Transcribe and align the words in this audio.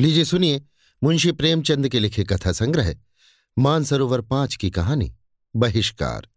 लीजिए 0.00 0.24
सुनिए 0.24 0.62
मुंशी 1.02 1.32
प्रेमचंद 1.32 1.88
के 1.88 1.98
लिखे 1.98 2.24
कथा 2.24 2.52
संग्रह, 2.52 2.96
मानसरोवर 3.58 4.20
पाँच 4.20 4.56
की 4.56 4.70
कहानी, 4.70 5.16
बहिष्कार। 5.56 6.28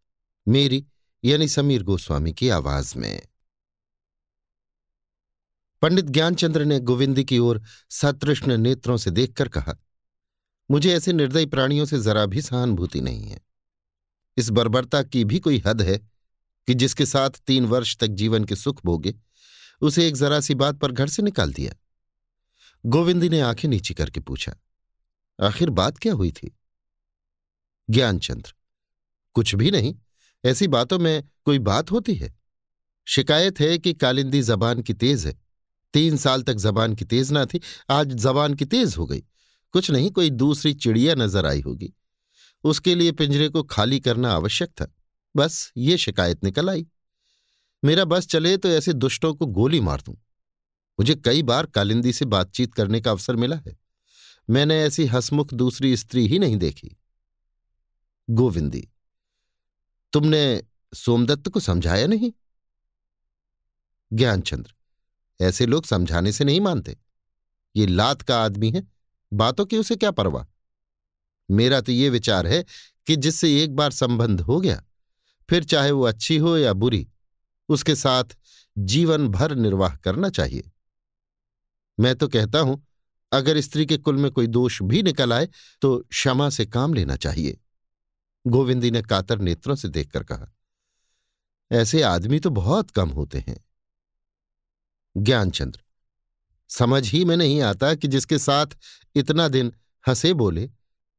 मेरी, 0.47 0.85
यानी 1.23 1.47
समीर 1.47 1.83
गोस्वामी 1.83 2.33
की 2.33 2.49
आवाज़ 2.49 2.97
में। 2.97 3.21
पंडित 5.81 6.05
ज्ञानचंद्र 6.05 6.65
ने 6.65 6.79
गोविंद 6.79 7.23
की 7.23 7.39
ओर 7.39 7.61
सतृष्ण 7.89 8.57
नेत्रों 8.57 8.97
से 8.97 9.11
देखकर 9.11 9.47
कहा, 9.47 9.75
मुझे 10.71 10.95
ऐसे 10.95 11.13
निर्दयी 11.13 11.45
प्राणियों 11.45 11.85
से 11.85 11.99
जरा 11.99 12.25
भी 12.25 12.41
सहानुभूति 12.41 13.01
नहीं 13.01 13.23
है। 13.23 13.41
इस 14.37 14.49
बर्बरता 14.49 15.03
की 15.03 15.25
भी 15.25 15.39
कोई 15.39 15.63
हद 15.67 15.81
है 15.81 15.97
कि 16.67 16.73
जिसके 16.73 17.05
साथ 17.05 17.29
तीन 17.29 17.65
वर्ष 17.65 17.97
तक 17.97 18.07
जीवन 18.07 18.45
के 18.45 18.55
सुख 18.55 18.81
भोगे, 18.85 19.15
उसे 19.81 20.07
एक 20.07 20.15
जरा 20.15 20.39
सी 20.39 20.55
बात 20.55 20.75
पर 20.75 20.91
घर 20.91 21.07
से 21.07 21.23
निकाल 21.23 21.53
दिया। 21.53 21.73
गोविंदी 22.83 23.29
ने 23.29 23.39
आँखें 23.41 23.67
नीची 23.69 23.93
करके 23.93 24.19
पूछा, 24.19 24.53
आखिर 25.39 25.69
बात 25.69 25.97
क्या 25.97 26.13
हुई 26.13 26.31
थी? 26.31 26.55
ज्ञानचंद्र, 27.89 28.53
कुछ 29.35 29.55
भी 29.55 29.71
नहीं, 29.71 29.95
ऐसी 30.43 30.67
बातों 30.67 30.99
में 30.99 31.23
कोई 31.45 31.59
बात 31.59 31.91
होती 31.91 32.15
है? 32.15 32.33
शिकायत 33.07 33.59
है 33.59 33.77
कि 33.77 33.93
कालिंदी 33.93 34.41
जबान 34.41 34.81
की 34.81 34.93
तेज 34.93 35.25
है। 35.27 35.33
तीन 35.93 36.17
साल 36.17 36.43
तक 36.43 36.53
जबान 36.53 36.93
की 36.95 37.05
तेज 37.05 37.31
ना 37.31 37.45
थी, 37.45 37.59
आज 37.89 38.13
जबान 38.13 38.53
की 38.53 38.65
तेज 38.65 38.95
हो 38.97 39.05
गई। 39.05 39.23
कुछ 39.73 39.91
नहीं, 39.91 40.11
कोई 40.11 40.29
दूसरी 40.29 40.73
चिड़िया 40.73 41.15
नज़र 41.15 41.45
आई 41.45 41.61
होगी। 41.61 41.93
उसके 42.63 42.95
लिए 42.95 43.11
पिंजरे 43.11 43.49
को 43.49 43.63
खाली 43.63 43.99
करना 43.99 44.31
आवश्यक 44.31 44.69
था। 44.71 44.87
बस 45.35 45.71
ये 45.77 45.97
शिकायत 45.97 46.43
निकल 46.43 46.69
आई। 46.69 46.85
मेरा 47.83 48.05
बस 48.05 48.27
चले 48.27 48.57
तो 48.57 48.69
ऐसे 48.69 48.93
दुष्टों 48.93 49.33
को 49.33 49.45
गोली 49.45 49.79
मार 49.79 50.01
दूँ। 50.01 50.15
मुझे 51.01 51.15
कई 51.15 51.41
बार 51.41 51.65
कालिंदी 51.65 52.13
से 52.13 52.25
बातचीत 52.25 52.73
करने 52.73 53.01
का 53.01 53.11
अवसर 53.11 53.35
मिला 53.35 53.55
है। 53.57 53.77
मैंने 54.49 54.75
ऐसी 54.83 55.05
हसमुख 55.05 55.53
दूसरी 55.53 55.97
स्त्री 55.97 56.27
ही 56.27 56.39
नहीं 56.39 56.57
देखी। 56.57 56.97
गोविंदी, 58.29 58.87
तुमने 60.13 60.63
सोमदत्त 60.93 61.49
को 61.49 61.59
समझाया 61.59 62.07
नहीं? 62.07 62.31
ज्ञानचंद्र, 64.13 64.73
ऐसे 65.41 65.65
लोग 65.65 65.85
समझाने 65.85 66.31
से 66.31 66.43
नहीं 66.43 66.61
मानते। 66.61 66.97
ये 67.75 67.87
लात 67.87 68.21
का 68.21 68.43
आदमी 68.43 68.71
है, 68.71 68.87
बातों 69.33 69.65
की 69.65 69.77
उसे 69.77 69.95
क्या 69.95 70.11
परवाह? 70.11 70.45
मेरा 71.51 71.81
तो 71.81 71.91
ये 71.91 72.09
विचार 72.09 72.47
है 72.47 72.63
कि 73.07 73.15
जिससे 73.15 73.63
एक 73.63 73.75
बार 73.75 73.91
संबंध 73.91 74.41
हो 74.41 74.59
गया, 74.61 74.83
फिर 75.49 75.63
चाहे 75.63 75.91
वो 75.91 76.03
अच्छी 76.03 76.37
हो 76.37 76.57
या 76.57 76.73
बुरी, 76.73 77.07
उसके 77.69 77.95
साथ 77.95 78.23
जीवन 78.77 79.27
भर 79.27 79.55
निर्वाह 79.55 79.95
करना 79.95 80.29
चाहिए। 80.29 80.71
मैं 82.01 82.15
तो 82.15 82.27
कहता 82.27 82.59
हूँ, 82.59 82.81
अगर 83.31 83.59
स्त्री 83.61 83.85
के 83.85 83.97
कुल 83.97 84.17
में 84.17 84.31
कोई 84.31 84.47
दोष 84.47 84.81
भी 84.83 85.01
निकल 85.03 85.33
आए 85.33 85.47
तो 85.81 85.97
क्षमा 86.01 86.49
से 86.49 86.65
काम 86.67 86.93
लेना 86.93 87.15
चाहिए। 87.15 87.57
गोविंदी 88.45 88.91
ने 88.91 89.01
कातर 89.01 89.39
नेत्रों 89.39 89.75
से 89.75 89.87
देखकर 89.89 90.23
कहा, 90.23 90.47
ऐसे 91.71 92.01
आदमी 92.01 92.39
तो 92.39 92.49
बहुत 92.49 92.91
कम 92.91 93.09
होते 93.09 93.39
हैं। 93.39 93.59
ज्ञानचंद्र, 95.15 95.79
समझ 96.69 97.07
ही 97.09 97.23
में 97.25 97.35
नहीं 97.37 97.61
आता 97.61 97.93
कि 97.95 98.07
जिसके 98.07 98.37
साथ 98.39 98.77
इतना 99.15 99.47
दिन 99.47 99.71
हंसे 100.05 100.33
बोले, 100.33 100.69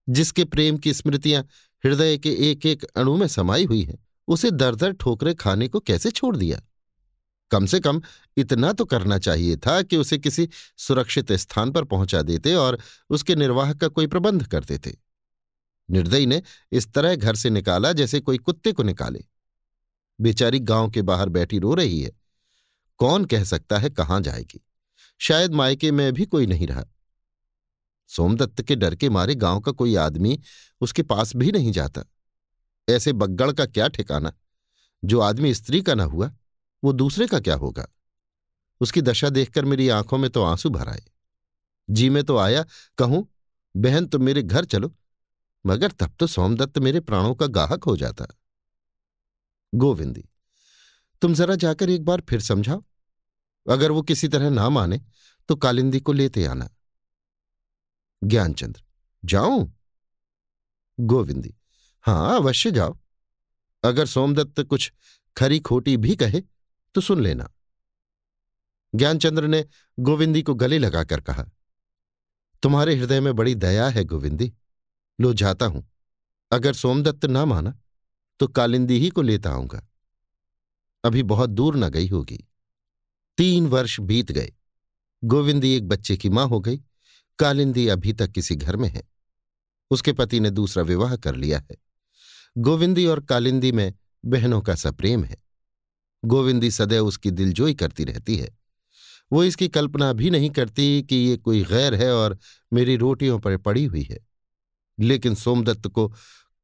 जिसके 0.09 0.45
प्रेम 0.45 0.77
की 0.77 0.93
स्मृतियाँ 0.95 1.43
हृदय 1.85 2.19
के 2.19 2.31
एक 2.51 2.67
एक 2.67 2.85
अणु 2.87 3.17
में 3.17 3.27
समाई 3.29 3.65
हुई 3.65 3.83
हैं, 3.83 3.99
उसे 4.29 4.51
दर 4.51 4.75
दर 4.75 4.93
ठोकरे 4.93 5.35
खाने 5.35 5.69
को 5.69 5.81
कैसे 5.81 6.11
छोड़ 6.11 6.37
दिया? 6.37 6.61
कम 7.53 7.67
से 7.67 7.81
कम 7.81 8.03
इतना 8.37 8.73
तो 8.73 8.85
करना 8.85 9.19
चाहिए 9.19 9.57
था 9.57 9.83
कि 9.83 9.97
उसे 9.97 10.19
किसी 10.19 10.49
सुरक्षित 10.77 11.33
स्थान 11.33 11.71
पर 11.71 11.85
पहुँचा 11.85 12.23
देते 12.23 12.55
और 12.55 12.79
उसके 13.11 13.37
निर्वाह 13.37 13.73
का 13.73 13.89
कोई 13.89 14.07
प्रबंध 14.07 14.47
कर 14.47 14.65
देते। 14.65 14.99
निर्दयी 15.91 16.27
ने 16.27 16.43
इस 16.73 16.93
तरह 16.93 17.17
घर 17.17 17.37
से 17.37 17.51
निकाला 17.51 17.93
जैसे 17.93 18.21
कोई 18.21 18.39
कुत्ते 18.39 18.73
को 18.73 18.83
निकाले। 18.83 19.25
बेचारी 20.21 20.59
गाँव 20.59 20.91
के 20.91 21.03
बाहर 21.03 21.29
बैठी 21.29 21.59
रो 21.59 21.75
रही 21.75 22.03
है। 22.03 22.13
कौन 22.99 23.25
कह 23.25 23.45
सकता 23.45 23.79
है 23.79 23.91
कहाँ 23.91 24.21
जाएगी? 24.21 24.67
शायद 25.19 25.55
मायके 25.55 25.93
में 25.93 26.13
भी 26.13 26.27
कोई 26.27 26.47
नहीं 26.47 26.67
रहा। 26.67 26.85
सोमदत्त 28.09 28.63
के 28.63 28.77
डर 28.77 28.95
के 28.95 29.09
मारे 29.09 29.35
गाँव 29.35 29.61
का 29.61 29.73
कोई 29.73 29.97
आदमी 29.97 30.41
उसके 30.81 31.03
पास 31.03 31.37
भी 31.37 31.53
नहीं 31.53 31.73
जाता। 31.73 32.03
ऐसे 32.89 33.13
बग्गड़ 33.13 33.53
का 33.53 33.67
क्या 33.67 33.89
ठिकाना? 33.89 34.33
जो 35.05 35.21
आदमी 35.21 35.55
स्त्री 35.55 35.83
का 35.83 35.95
न 35.95 36.01
हुआ। 36.01 36.33
वो 36.85 36.93
दूसरे 36.93 37.27
का 37.27 37.41
क्या 37.41 37.55
होगा? 37.55 37.87
उसकी 38.81 39.01
दशा 39.01 39.29
देखकर 39.29 39.65
मेरी 39.65 39.89
आँखों 39.89 40.19
में 40.19 40.31
तो 40.31 40.43
आँसू 40.43 40.71
भर 40.71 40.89
आए। 40.89 41.05
जी 41.91 42.11
में 42.11 42.25
तो 42.25 42.37
आया, 42.37 42.65
कहूँ, 42.99 43.29
बहन, 43.77 44.07
तुम 44.07 44.23
मेरे 44.23 44.43
घर 44.43 44.65
चलो, 44.65 44.95
मगर 45.67 45.91
तब 45.91 46.15
तो 46.19 46.27
सोमदत्त 46.27 46.79
मेरे 46.79 47.01
प्राणों 47.01 47.35
का 47.35 47.47
गाहक 47.47 47.85
हो 47.85 47.97
जाता। 47.97 48.27
गोविंदी, 49.75 50.25
तुम 51.23 51.35
जरा 51.35 51.55
जाकर 51.55 51.91
एक 51.91 52.05
बार 52.05 52.21
फिर 52.21 52.41
समझाओ। 52.41 52.85
अगर 53.71 53.91
वो 53.91 54.03
किसी 54.03 54.29
तरह 54.29 54.51
ना 54.51 54.69
माने 54.69 55.01
तो 55.49 55.57
कालिंदी 55.57 56.01
को 56.01 56.13
लेते 56.13 56.45
आना। 56.45 56.69
ज्ञानचंद्र, 58.25 58.83
जाऊँ? 59.25 59.73
गोविंदी, 60.99 61.55
हाँ, 62.03 62.37
अवश्य 62.37 62.71
जाओ। 62.71 62.99
अगर 63.85 64.07
सोमदत्त 64.07 64.61
कुछ 64.61 64.93
खरी 65.37 65.61
खोटी 65.61 65.97
भी 65.97 66.17
कहे 66.17 66.43
तो 66.95 67.01
सुन 67.01 67.23
लेना। 67.23 67.51
ज्ञानचंद्र 68.95 69.47
ने 69.47 69.65
गोविंदी 69.99 70.43
को 70.43 70.55
गले 70.55 70.79
लगाकर 70.79 71.21
कहा, 71.21 71.45
तुम्हारे 72.63 72.95
हृदय 72.97 73.21
में 73.21 73.35
बड़ी 73.37 73.55
दया 73.55 73.89
है 73.89 74.05
गोविंदी। 74.05 74.53
लो 75.21 75.33
जाता 75.35 75.67
हूँ। 75.67 75.87
अगर 76.53 76.73
सोमदत्त 76.73 77.25
ना 77.25 77.45
माना 77.45 77.79
तो 78.39 78.49
कालिंदी 78.49 78.99
ही 78.99 79.09
को 79.09 79.23
लेता 79.23 79.51
आऊँगा। 79.51 79.87
अभी 81.05 81.23
बहुत 81.23 81.51
दूर 81.51 81.77
न 81.77 81.89
गई 81.89 82.09
होगी। 82.09 82.49
तीन 83.39 83.67
वर्ष 83.67 84.01
बीत 84.01 84.33
गए। 84.33 84.53
गोविंदी 85.25 85.75
एक 85.77 85.89
बच्चे 85.89 86.17
की 86.17 86.29
माँ 86.29 86.47
हो 86.47 86.61
गई। 86.61 86.81
कालिंदी 87.39 87.89
अभी 87.89 88.13
तक 88.13 88.31
किसी 88.31 88.57
घर 88.57 88.77
में 88.77 88.89
है। 88.89 89.03
उसके 89.91 90.13
पति 90.13 90.41
ने 90.41 90.51
दूसरा 90.51 90.83
विवाह 90.83 91.17
कर 91.17 91.35
लिया 91.35 91.59
है। 91.59 91.77
गोविंदी 92.59 93.07
और 93.07 93.21
कालिंदी 93.21 93.73
में 93.73 93.95
बहनों 94.25 94.61
का 94.61 94.75
सप्रेम 94.75 95.25
है। 95.25 95.37
गोविंदी 96.25 96.71
सदैव 96.71 97.07
उसकी 97.07 97.31
दिलजोई 97.31 97.75
करती 97.75 98.05
रहती 98.05 98.37
है। 98.37 98.59
वो 99.33 99.45
इसकी 99.45 99.69
कल्पना 99.69 100.13
भी 100.13 100.31
नहीं 100.31 100.51
करती 100.51 101.03
कि 101.03 101.17
ये 101.17 101.37
कोई 101.37 101.65
गैर 101.65 101.95
है 101.95 102.15
और 102.15 102.39
मेरी 102.73 102.97
रोटियों 102.97 103.39
पर 103.39 103.57
पड़ी 103.57 103.85
हुई 103.85 104.03
है। 104.03 104.19
लेकिन 105.01 105.35
सोमदत्त 105.35 105.89
को 105.89 106.13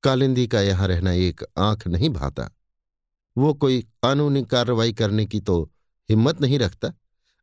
कालिंदी 0.02 0.48
का 0.48 0.60
यहाँ 0.60 0.88
रहना 0.88 1.12
एक 1.12 1.44
आँख 1.58 1.86
नहीं 1.86 2.10
भाता। 2.10 2.50
वो 3.38 3.54
कोई 3.54 3.82
कानूनी 3.82 4.44
कार्रवाई 4.44 4.92
करने 4.92 5.26
की 5.26 5.40
तो 5.40 5.72
हिम्मत 6.10 6.40
नहीं 6.40 6.58
रखता 6.58 6.92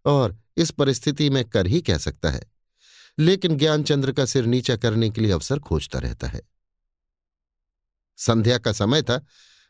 और 0.05 0.37
इस 0.57 0.71
परिस्थिति 0.71 1.29
में 1.29 1.45
कर 1.45 1.67
ही 1.67 1.81
कह 1.81 1.97
सकता 1.97 2.31
है। 2.31 2.43
लेकिन 3.19 3.57
ज्ञानचंद्र 3.57 4.11
का 4.11 4.25
सिर 4.25 4.45
नीचा 4.45 4.77
करने 4.77 5.09
के 5.09 5.21
लिए 5.21 5.31
अवसर 5.31 5.59
खोजता 5.59 5.99
रहता 5.99 6.27
है। 6.27 6.41
संध्या 8.17 8.57
का 8.57 8.71
समय 8.71 9.01
था। 9.01 9.25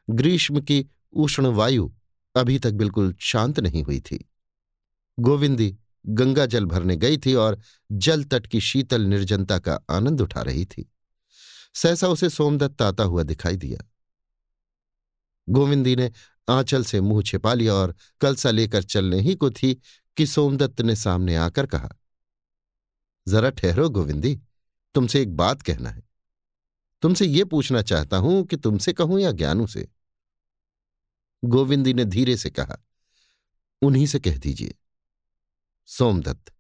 ग्रीष्म 0.10 0.62
की 0.62 0.86
उष्ण 1.14 1.46
वायु 1.46 1.94
अभी 2.36 2.60
तक 2.60 2.72
बिल्कुल 2.72 3.16
शांत 3.20 3.60
नहीं 3.60 3.84
हुई 3.84 4.00
थी। 4.00 4.30
गोविंदी 5.20 5.78
गंगा 6.08 6.46
जल 6.46 6.66
भरने 6.66 6.96
गई 6.96 7.18
थी 7.18 7.34
और 7.34 7.60
जल 7.92 8.24
तट 8.24 8.48
की 8.48 8.60
शीतल 8.62 9.02
निर्जनता 9.02 9.60
का 9.60 9.80
आनंद 9.90 10.22
उठा 10.22 10.42
रही 10.42 10.66
थी। 10.66 10.92
सहसा 11.74 12.08
उसे 12.08 12.30
सोमदत्त 12.30 12.82
आता 12.82 13.04
हुआ 13.04 13.24
दिखाई 13.24 13.56
दिया। 13.56 13.90
गोविंदी 15.50 15.96
ने 15.96 16.12
आंचल 16.50 16.84
से 16.84 17.02
मुँह 17.02 17.24
छिपा 17.24 17.54
लिया 17.54 17.74
और 17.74 17.96
कलसा 18.22 18.52
लेकर 18.52 18.84
चलने 18.84 19.20
ही 19.20 19.36
को 19.36 19.52
थी 19.52 19.82
कि 20.18 20.26
सोमदत्त 20.26 20.82
ने 20.82 20.96
सामने 20.96 21.36
आकर 21.36 21.66
कहा, 21.66 21.90
जरा 23.28 23.50
ठहरो 23.50 23.90
गोविंदी, 23.90 24.40
तुमसे 24.96 25.22
एक 25.22 25.36
बात 25.36 25.62
कहना 25.62 25.90
है। 25.90 26.04
तुमसे 27.02 27.26
ये 27.26 27.44
पूछना 27.44 27.82
चाहता 27.82 28.18
हूँ 28.18 28.44
कि 28.46 28.58
तुमसे 28.58 28.94
कहूँ 28.94 29.20
या 29.20 29.32
ज्ञानू 29.32 29.68
से? 29.68 29.88
गोविंदी 31.46 31.94
ने 31.94 32.06
धीरे 32.06 32.38
से 32.38 32.50
कहा, 32.50 32.78
उन्हीं 33.82 34.06
से 34.08 34.20
कह 34.20 34.38
दीजिए। 34.38 34.76
सोमदत्त, 35.88 36.54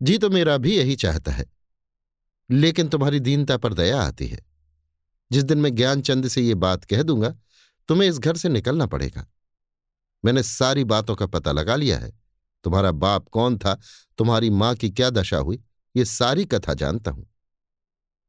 जी 0.00 0.18
तो 0.18 0.30
मेरा 0.30 0.56
भी 0.56 0.76
यही 0.76 0.96
चाहता 0.96 1.32
है, 1.32 1.46
लेकिन 2.50 2.88
तुम्हारी 2.88 3.20
दीनता 3.20 3.56
पर 3.56 3.74
दया 3.74 4.00
आती 4.02 4.26
है। 4.26 4.44
जिस 5.30 5.44
दिन 5.44 5.58
मैं 5.58 5.74
ज्ञानचंद 5.74 6.28
से 6.28 6.42
ये 6.42 6.54
बात 6.54 6.84
कह 6.84 7.02
दूँगा, 7.02 7.34
तुम्हें 7.88 8.08
इस 8.08 8.18
घर 8.18 8.36
से 8.36 8.48
निकलना 8.48 8.86
पड़ेगा। 8.86 9.26
मैंने 10.24 10.42
सारी 10.42 10.84
बातों 10.84 11.14
का 11.16 11.26
पता 11.26 11.52
लगा 11.52 11.76
लिया 11.76 11.98
है। 11.98 12.12
तुम्हारा 12.64 12.90
बाप 12.92 13.28
कौन 13.28 13.58
था, 13.58 13.78
तुम्हारी 14.18 14.50
माँ 14.50 14.74
की 14.74 14.90
क्या 14.90 15.10
दशा 15.10 15.36
हुई, 15.36 15.62
ये 15.96 16.04
सारी 16.04 16.44
कथा 16.44 16.74
जानता 16.74 17.10
हूँ। 17.10 17.26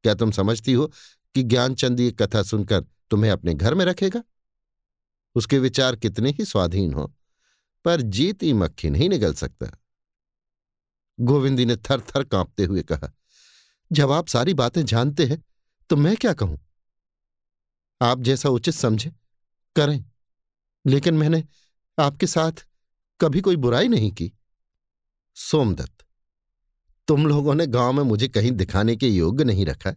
क्या 0.04 0.14
तुम 0.14 0.30
समझती 0.30 0.72
हो 0.72 0.86
कि 1.34 1.42
ज्ञानचंद 1.42 2.00
ये 2.00 2.10
कथा 2.10 2.42
सुनकर 2.42 2.80
तुम्हें 3.10 3.30
अपने 3.30 3.54
घर 3.54 3.74
में 3.74 3.84
रखेगा? 3.84 4.22
उसके 5.34 5.58
विचार 5.58 5.96
कितने 5.96 6.30
ही 6.30 6.44
स्वाधीन 6.44 6.92
हो, 6.94 7.12
पर 7.84 8.00
जीती 8.00 8.52
मक्खी 8.52 8.90
नहीं 8.90 9.08
निगल 9.08 9.34
सकता। 9.34 9.66
गोविंदी 11.18 11.64
ने 11.66 11.76
थर 11.76 12.00
थर 12.00 12.24
कांपते 12.24 12.64
हुए 12.64 12.82
कहा, 12.82 13.12
जब 13.90 14.10
आप 14.10 14.28
सारी 14.28 14.54
बातें 14.54 14.84
जानते 14.84 15.26
हैं 15.26 15.42
तो 15.90 15.96
मैं 15.96 16.16
क्या 16.16 16.32
कहूँ? 16.32 16.58
आप 18.00 18.20
जैसा 18.20 18.48
उचित 18.48 18.74
समझे, 18.74 19.12
करें। 19.76 20.04
लेकिन 20.84 21.14
मैंने 21.14 21.44
आपके 21.98 22.26
साथ 22.26 22.66
कभी 23.20 23.40
कोई 23.40 23.56
बुराई 23.56 23.88
नहीं 23.88 24.10
की। 24.12 24.32
सोमदत्त, 25.36 26.04
तुम 27.08 27.26
लोगों 27.26 27.54
ने 27.54 27.66
गाँव 27.66 27.92
में 27.92 28.02
मुझे 28.04 28.28
कहीं 28.28 28.52
दिखाने 28.52 28.96
के 28.96 29.08
योग्य 29.08 29.44
नहीं 29.44 29.66
रखा। 29.66 29.92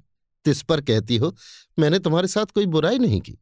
तिस 0.45 0.61
पर 0.61 0.81
कहती 0.81 1.17
हो, 1.17 1.35
मैंने 1.79 1.99
तुम्हारे 1.99 2.27
साथ 2.27 2.45
कोई 2.45 2.65
बुराई 2.65 2.99
नहीं 2.99 3.21
की। 3.21 3.37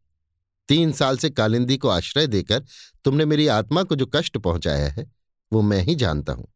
तीन 0.68 0.92
साल 0.92 1.18
से 1.18 1.30
कालिंदी 1.30 1.77
को 1.77 1.89
आश्रय 1.89 2.27
देकर 2.27 2.65
तुमने 3.06 3.25
मेरी 3.25 3.48
आत्मा 3.48 3.83
को 3.83 3.95
जो 3.95 4.06
कष्ट 4.06 4.38
पहुँचाया 4.38 4.89
है, 4.89 5.12
वो 5.51 5.62
मैं 5.62 5.81
ही 5.81 5.95
जानता 5.95 6.33
हूँ। 6.33 6.48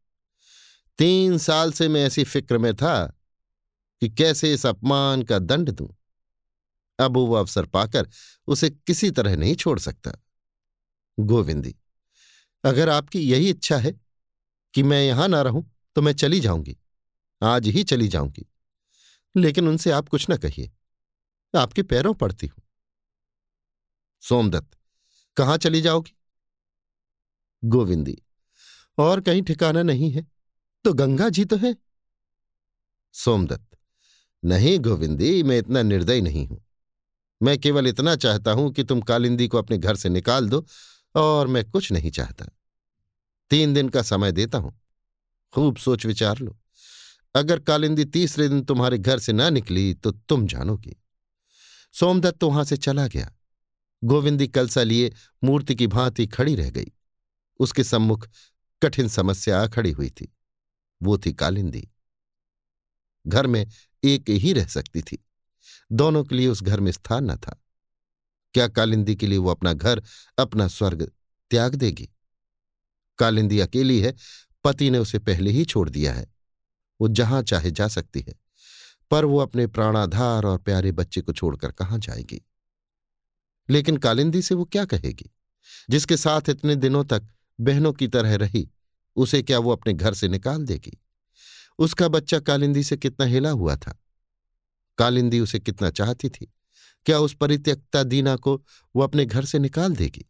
तीन 0.97 1.37
साल 1.37 1.71
से 1.71 1.87
मैं 1.87 2.05
ऐसी 2.05 2.23
फ़िक्र 2.23 2.57
में 2.57 2.75
था 2.75 3.05
कि 4.01 4.09
कैसे 4.09 4.53
इस 4.53 4.65
अपमान 4.65 5.23
का 5.23 5.39
दंड 5.39 5.69
दूँ। 5.69 5.89
अब 6.99 7.17
वो 7.17 7.33
अवसर 7.33 7.65
पाकर 7.65 8.07
उसे 8.47 8.69
किसी 8.69 9.11
तरह 9.11 9.35
नहीं 9.37 9.55
छोड़ 9.55 9.79
सकता। 9.79 10.11
गोविंदी, 11.19 11.75
अगर 12.63 12.89
आपकी 12.89 13.19
यही 13.19 13.49
इच्छा 13.49 13.77
है 13.77 13.91
कि 14.73 14.83
मैं 14.83 15.03
यहाँ 15.03 15.27
ना 15.27 15.41
रहूँ 15.41 15.71
तो 15.95 16.01
मैं 16.01 16.13
चली 16.13 16.39
जाऊँगी। 16.39 16.77
आज 17.43 17.67
ही 17.67 17.83
चली 17.83 18.07
जाऊँगी। 18.07 18.45
लेकिन 19.35 19.67
उनसे 19.67 19.91
आप 19.91 20.09
कुछ 20.09 20.29
ना 20.29 20.35
कहिए। 20.35 20.71
आपके 21.53 21.83
पैरों 21.83 22.13
पड़ती 22.13 22.47
हूँ। 22.47 22.66
सोमदत्त, 24.29 24.77
कहाँ 25.37 25.57
चली 25.57 25.81
जाओगी? 25.81 26.15
गोविंदी, 27.63 28.17
और 28.97 29.21
कहीं 29.21 29.41
ठिकाना 29.41 29.83
नहीं 29.83 30.11
है 30.11 30.25
तो 30.85 30.93
गंगा 30.93 31.29
जी 31.29 31.45
तो 31.45 31.57
है। 31.57 31.75
सोमदत्त, 33.15 33.77
नहीं 34.43 34.79
गोविंदी, 34.79 35.43
मैं 35.43 35.57
इतना 35.57 35.81
निर्दय 35.81 36.21
नहीं 36.21 36.47
हूँ। 36.47 36.63
मैं 37.41 37.57
केवल 37.57 37.87
इतना 37.87 38.15
चाहता 38.15 38.51
हूँ 38.51 38.71
कि 38.71 38.83
तुम 38.83 39.01
कालिंदी 39.01 39.47
को 39.47 39.57
अपने 39.57 39.77
घर 39.77 39.95
से 39.95 40.09
निकाल 40.09 40.49
दो, 40.49 40.65
और 41.15 41.47
मैं 41.47 41.63
कुछ 41.69 41.91
नहीं 41.91 42.11
चाहता। 42.11 42.45
तीन 43.51 43.73
दिन 43.73 43.89
का 43.89 44.01
समय 44.01 44.31
देता 44.31 44.57
हूँ। 44.57 44.79
खूब 45.53 45.77
सोच 45.77 46.05
विचार 46.05 46.39
लो। 46.39 46.57
अगर 47.35 47.59
कालिंदी 47.59 48.05
तीसरे 48.05 48.47
दिन 48.49 48.61
तुम्हारे 48.61 48.97
घर 48.97 49.19
से 49.19 49.33
ना 49.33 49.49
निकली 49.49 49.93
तो 49.93 50.11
तुम 50.11 50.47
जानोगी। 50.47 50.95
सोमदत्त 51.93 52.39
तो 52.39 52.49
वहाँ 52.49 52.63
से 52.63 52.77
चला 52.77 53.07
गया। 53.07 53.31
गोविंदी 54.03 54.47
कलसा 54.47 54.83
लिए 54.83 55.13
मूर्ति 55.43 55.75
की 55.75 55.87
भांति 55.87 56.27
खड़ी 56.27 56.55
रह 56.55 56.69
गई। 56.69 56.91
उसके 57.59 57.83
सम्मुख 57.83 58.29
कठिन 58.83 59.07
समस्या 59.07 59.67
खड़ी 59.67 59.91
हुई 59.91 60.09
थी। 60.09 60.35
वो 61.03 61.17
थी 61.17 61.33
कालिंदी। 61.33 61.89
घर 63.27 63.47
में 63.47 63.67
एक 64.03 64.29
ही 64.29 64.53
रह 64.53 64.65
सकती 64.65 65.01
थी। 65.01 65.25
दोनों 65.91 66.23
के 66.23 66.35
लिए 66.35 66.47
उस 66.47 66.63
घर 66.63 66.79
में 66.79 66.91
स्थान 66.91 67.31
न 67.31 67.35
था। 67.35 67.63
क्या 68.53 68.67
कालिंदी 68.67 69.15
के 69.15 69.27
लिए 69.27 69.37
वो 69.37 69.49
अपना 69.49 69.73
घर, 69.73 70.03
अपना 70.37 70.67
स्वर्ग 70.67 71.11
त्याग 71.49 71.75
देगी? 71.75 72.09
कालिंदी 73.17 73.59
अकेली 73.59 74.01
है, 74.01 74.13
पति 74.63 74.89
ने 74.89 74.97
उसे 74.97 75.19
पहले 75.19 75.51
ही 75.51 75.65
छोड़ 75.65 75.89
दिया 75.89 76.13
है। 76.13 76.33
वो 77.01 77.07
जहाँ 77.07 77.43
चाहे 77.43 77.71
जा 77.71 77.87
सकती 77.87 78.21
है, 78.21 78.35
पर 79.11 79.25
वो 79.25 79.37
अपने 79.37 79.67
प्राणाधार 79.67 80.45
और 80.45 80.57
प्यारे 80.57 80.91
बच्चे 80.91 81.21
को 81.21 81.33
छोड़कर 81.33 81.71
कहाँ 81.71 81.99
जाएगी? 81.99 82.45
लेकिन 83.69 83.97
कालिंदी 83.97 84.41
से 84.41 84.55
वो 84.55 84.65
क्या 84.65 84.85
कहेगी? 84.85 85.31
जिसके 85.89 86.17
साथ 86.17 86.41
इतने 86.49 86.75
दिनों 86.75 87.03
तक 87.03 87.23
बहनों 87.59 87.93
की 87.93 88.07
तरह 88.07 88.35
रही, 88.35 88.69
उसे 89.15 89.43
क्या 89.43 89.59
वो 89.59 89.71
अपने 89.71 89.93
घर 89.93 90.13
से 90.13 90.27
निकाल 90.27 90.65
देगी? 90.65 91.01
उसका 91.79 92.07
बच्चा 92.07 92.39
कालिंदी 92.39 92.83
से 92.83 92.97
कितना 92.97 93.25
हिला 93.25 93.49
हुआ 93.49 93.75
था? 93.75 94.03
कालिंदी 94.97 95.39
उसे 95.39 95.59
कितना 95.59 95.89
चाहती 95.89 96.29
थी? 96.29 96.53
क्या 97.05 97.19
उस 97.19 97.35
परित्यक्ता 97.35 98.03
दीना 98.03 98.35
को 98.35 98.63
वो 98.95 99.03
अपने 99.03 99.25
घर 99.25 99.45
से 99.45 99.59
निकाल 99.59 99.95
देगी? 99.95 100.25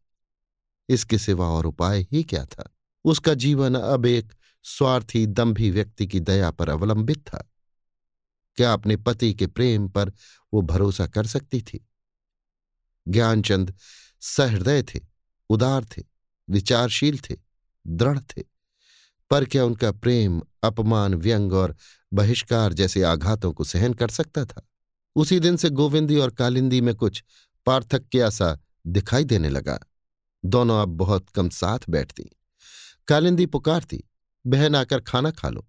इसके 0.90 1.18
सिवा 1.18 1.46
और 1.46 1.66
उपाय 1.66 2.08
ही 2.12 2.24
क्या 2.24 2.46
था? 2.46 2.76
उसका 3.06 3.34
जीवन 3.34 3.76
अब 3.76 4.06
एक 4.06 4.34
स्वार्थी, 4.64 5.26
दम्भी 5.26 5.72
व्यक्ति 5.72 6.08
की 6.08 6.20
दया 6.20 6.52
पर 6.52 6.70
अवलंबित 6.70 7.28
था। 7.28 7.52
क्या 8.56 8.74
अपने 8.74 8.98
पति 8.98 9.34
के 9.34 9.48
प्रेम 9.48 9.90
पर 9.90 10.12
वो 10.54 10.62
भरोसा 10.62 11.08
कर 11.08 11.28
सकती 11.28 11.62
थी? 11.62 11.88
ज्ञानचंद 13.08 13.76
सहृदय 14.22 14.84
थे, 14.84 15.00
उदार 15.50 15.86
थे, 15.86 16.04
विचारशील 16.50 17.20
थे, 17.20 17.36
दृढ़ 17.88 18.20
थे। 18.20 18.44
पर 19.30 19.46
क्या 19.46 19.66
उनका 19.66 19.92
प्रेम, 19.92 20.42
अपमान, 20.64 21.16
व्यंग 21.16 21.54
और 21.54 21.76
बहिष्कार 22.14 22.74
जैसे 22.74 23.04
आघातों 23.04 23.54
को 23.54 23.64
सहन 23.64 23.94
कर 23.94 24.10
सकता 24.10 24.46
था? 24.46 24.68
उसी 25.16 25.40
दिन 25.40 25.58
से 25.58 25.70
गोविंदी 25.70 26.18
और 26.18 26.30
कालिंदी 26.30 26.82
में 26.82 26.96
कुछ 26.96 27.24
पार्थक्य 27.66 28.32
सा 28.32 28.60
दिखाई 28.88 29.24
देने 29.24 29.50
लगा। 29.50 29.80
दोनों 30.46 30.82
अब 30.82 30.90
बहुत 30.90 31.30
कम 31.30 31.50
साथ 31.50 31.80
बैठती। 31.90 32.30
कालिंदी 33.08 33.46
पुकारती, 33.46 34.04
बहन 34.48 34.76
आकर 34.76 35.00
खाना 35.00 35.32
खा 35.32 35.50
लो। 35.50 35.68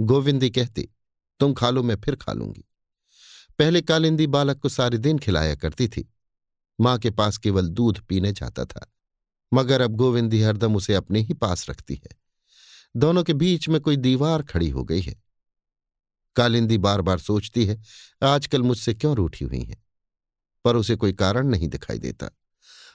गोविंदी 0.00 0.50
कहती, 0.50 0.88
तुम 1.40 1.52
खा 1.52 1.70
लो, 1.70 1.82
मैं 1.82 1.96
फिर 1.96 2.16
खा 2.16 2.32
लूँगी। 2.32 2.64
पहले 3.58 3.80
कालिंदी 3.80 4.26
बालक 4.26 4.58
को 4.58 4.68
सारे 4.68 4.98
दिन 4.98 5.18
खिलाया 5.18 5.54
करती 5.54 5.88
थी। 5.88 6.13
माँ 6.80 6.98
के 6.98 7.10
पास 7.10 7.38
केवल 7.38 7.68
दूध 7.68 8.00
पीने 8.00 8.32
जाता 8.32 8.64
था, 8.64 8.92
मगर 9.54 9.80
अब 9.80 9.90
गोविंदी 9.94 10.42
हरदम 10.42 10.76
उसे 10.76 10.94
अपने 10.94 11.20
ही 11.20 11.34
पास 11.34 11.70
रखती 11.70 11.94
है। 11.94 12.16
दोनों 12.96 13.24
के 13.24 13.32
बीच 13.34 13.68
में 13.68 13.80
कोई 13.80 13.96
दीवार 13.96 14.42
खड़ी 14.42 14.70
हो 14.70 14.84
गई 14.84 15.00
है। 15.00 15.22
कालिंदी 16.36 16.78
बार 16.78 17.00
बार 17.00 17.18
सोचती 17.18 17.64
है, 17.64 17.82
आजकल 18.22 18.62
मुझसे 18.62 18.94
क्यों 18.94 19.16
रूठी 19.16 19.44
हुई 19.44 19.62
है? 19.62 19.84
पर 20.64 20.76
उसे 20.76 20.96
कोई 20.96 21.12
कारण 21.12 21.46
नहीं 21.46 21.68
दिखाई 21.68 21.98
देता। 21.98 22.30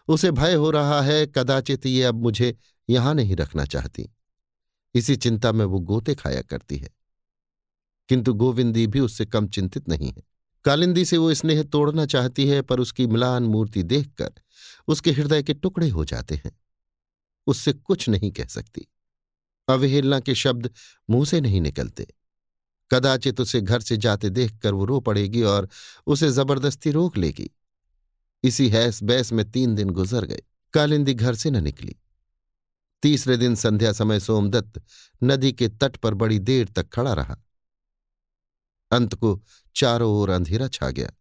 उसे 0.07 0.31
भय 0.31 0.53
हो 0.53 0.71
रहा 0.71 1.01
है, 1.01 1.25
कदाचित 1.25 1.85
ये 1.85 2.03
अब 2.03 2.15
मुझे 2.15 2.57
यहाँ 2.89 3.13
नहीं 3.13 3.35
रखना 3.35 3.65
चाहती। 3.65 4.09
इसी 4.95 5.15
चिंता 5.15 5.51
में 5.51 5.65
वो 5.65 5.79
गोते 5.79 6.15
खाया 6.15 6.41
करती 6.41 6.77
है। 6.77 6.89
किंतु 8.09 8.33
गोविंदी 8.33 8.87
भी 8.87 8.99
उससे 8.99 9.25
कम 9.25 9.47
चिंतित 9.47 9.89
नहीं 9.89 10.13
है। 10.13 10.28
कालिंदी 10.63 11.05
से 11.05 11.17
वो 11.17 11.33
स्नेह 11.33 11.63
तोड़ना 11.63 12.05
चाहती 12.05 12.47
है, 12.47 12.61
पर 12.61 12.79
उसकी 12.79 13.07
मिलान 13.07 13.43
मूर्ति 13.43 13.83
देखकर 13.83 14.33
उसके 14.87 15.11
हृदय 15.11 15.43
के 15.43 15.53
टुकड़े 15.53 15.89
हो 15.89 16.05
जाते 16.05 16.35
हैं। 16.35 16.59
उससे 17.47 17.73
कुछ 17.73 18.09
नहीं 18.09 18.31
कह 18.31 18.45
सकती। 18.45 18.87
अवहेलना 19.69 20.19
के 20.19 20.35
शब्द 20.35 20.69
मुँह 21.09 21.25
से 21.25 21.41
नहीं 21.41 21.61
निकलते। 21.61 22.07
कदाचित 22.91 23.39
उसे 23.39 23.61
घर 23.61 23.79
से 23.79 23.97
जाते 23.97 24.29
देखकर 24.29 24.73
वो 24.73 24.85
रो 24.85 24.99
पड़ेगी 24.99 25.41
और 25.41 25.69
उसे 26.07 26.29
ज़बरदस्ती 26.29 26.91
रोक 26.91 27.17
लेगी। 27.17 27.49
इसी 28.43 28.69
हैस 28.69 29.03
बैस 29.03 29.33
में 29.33 29.51
तीन 29.51 29.75
दिन 29.75 29.89
गुजर 29.89 30.25
गए। 30.25 30.41
कालिंदी 30.73 31.13
घर 31.13 31.35
से 31.35 31.51
न 31.51 31.63
निकली। 31.63 31.95
तीसरे 33.03 33.37
दिन 33.37 33.55
संध्या 33.55 33.91
समय 33.91 34.19
सोमदत्त 34.19 34.81
नदी 35.23 35.51
के 35.53 35.67
तट 35.67 35.97
पर 35.97 36.13
बड़ी 36.13 36.39
देर 36.39 36.67
तक 36.67 36.89
खड़ा 36.89 37.13
रहा। 37.13 37.37
अंत 38.91 39.15
को 39.15 39.43
चारों 39.75 40.11
ओर 40.11 40.29
अंधेरा 40.29 40.67
छा 40.67 40.89
गया। 40.89 41.11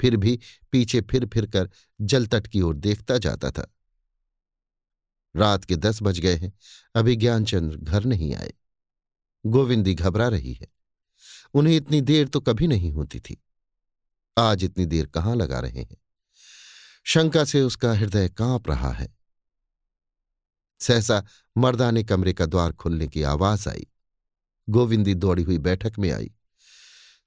फिर 0.00 0.16
भी 0.16 0.40
पीछे 0.72 1.00
फिर 1.00 1.26
फिर 1.26 1.46
कर 1.46 1.70
जल 2.00 2.26
तट 2.26 2.46
की 2.46 2.60
ओर 2.60 2.76
देखता 2.76 3.18
जाता 3.18 3.50
था। 3.50 3.74
रात 5.36 5.64
के 5.64 5.76
दस 5.76 5.98
बज 6.02 6.18
गए 6.18 6.36
हैं। 6.36 6.52
अभी 6.94 7.16
ज्ञानचंद्र 7.16 7.76
घर 7.76 8.04
नहीं 8.04 8.34
आए। 8.34 8.52
गोविंदी 9.46 9.94
घबरा 9.94 10.28
रही 10.28 10.52
है। 10.52 10.68
उन्हें 11.54 11.76
इतनी 11.76 12.00
देर 12.00 12.28
तो 12.28 12.40
कभी 12.40 12.66
नहीं 12.66 12.92
होती 12.92 13.20
थी। 13.20 13.42
आज 14.38 14.64
इतनी 14.64 14.86
देर 14.86 15.06
कहाँ 15.06 15.36
लगा 15.36 15.60
रहे 15.60 15.80
हैं? 15.80 15.96
शंका 17.04 17.44
से 17.44 17.62
उसका 17.62 17.92
हृदय 17.92 18.28
काँप 18.28 18.68
रहा 18.68 18.90
है। 18.90 19.16
सहसा 20.80 21.26
मर्दाने 21.58 22.04
कमरे 22.04 22.32
का 22.32 22.46
द्वार 22.46 22.72
खुलने 22.72 23.08
की 23.08 23.22
आवाज़ 23.22 23.68
आई। 23.68 23.86
गोविंदी 24.68 25.14
दौड़ी 25.14 25.42
हुई 25.42 25.58
बैठक 25.58 25.92
में 25.98 26.10
आई। 26.10 26.32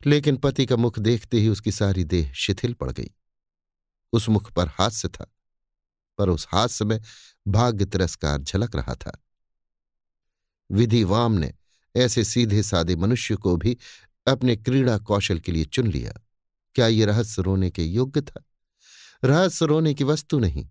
लेकिन 0.08 0.38
पति 0.38 0.66
का 0.66 0.76
मुख 0.76 1.00
देखते 1.00 1.40
ही 1.40 1.50
उसकी 1.50 1.72
सारी 1.72 2.04
देह 2.04 2.34
शिथिल 2.34 2.74
पड़ 2.74 2.92
गई। 2.92 3.12
उस 4.14 4.30
मुख 4.30 4.52
पर 4.52 4.68
हास्य 4.68 5.08
था, 5.08 5.32
पर 6.18 6.30
उस 6.30 6.48
हास्य 6.50 6.86
में 6.86 7.02
भाग्य 7.48 7.86
तिरस्कार 7.86 8.42
झलक 8.42 8.76
रहा 8.76 8.96
था। 8.96 9.24
विधि 10.72 11.04
वाम 11.04 11.34
ने 11.34 11.54
ऐसे 11.96 12.24
सीधे 12.24 12.64
सादे 12.64 12.96
मनुष्य 12.96 13.36
को 13.36 13.58
भी 13.58 13.78
अपने 14.28 14.56
क्रीड़ा 14.56 14.98
कौशल 14.98 15.40
के 15.40 15.52
लिए 15.52 15.66
चुन 15.66 15.88
लिया। 15.88 16.14
क्या 16.76 16.88
ये 16.88 17.06
रहस्य 17.06 17.42
रोने 17.42 17.72
के 17.72 17.84
योग्य 17.84 18.22
था? 18.22 18.44
रहस्य 19.24 19.66
रोने 19.66 19.94
की 19.94 20.04
वस्तु 20.04 20.40
नहीं, 20.40 20.70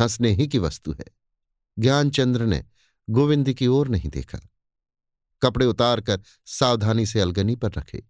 हंसने 0.00 0.30
ही 0.30 0.48
की 0.48 0.58
वस्तु 0.58 0.92
है। 0.92 1.04
ज्ञानचंद्र 1.78 2.46
ने 2.46 2.64
गोविंद 3.10 3.52
की 3.52 3.66
ओर 3.66 3.88
नहीं 3.88 4.10
देखा। 4.10 4.38
कपड़े 5.42 5.66
उतारकर 5.66 6.22
सावधानी 6.46 7.06
से 7.06 7.20
अलगनी 7.20 7.56
पर 7.56 7.72
रखे। 7.72 8.02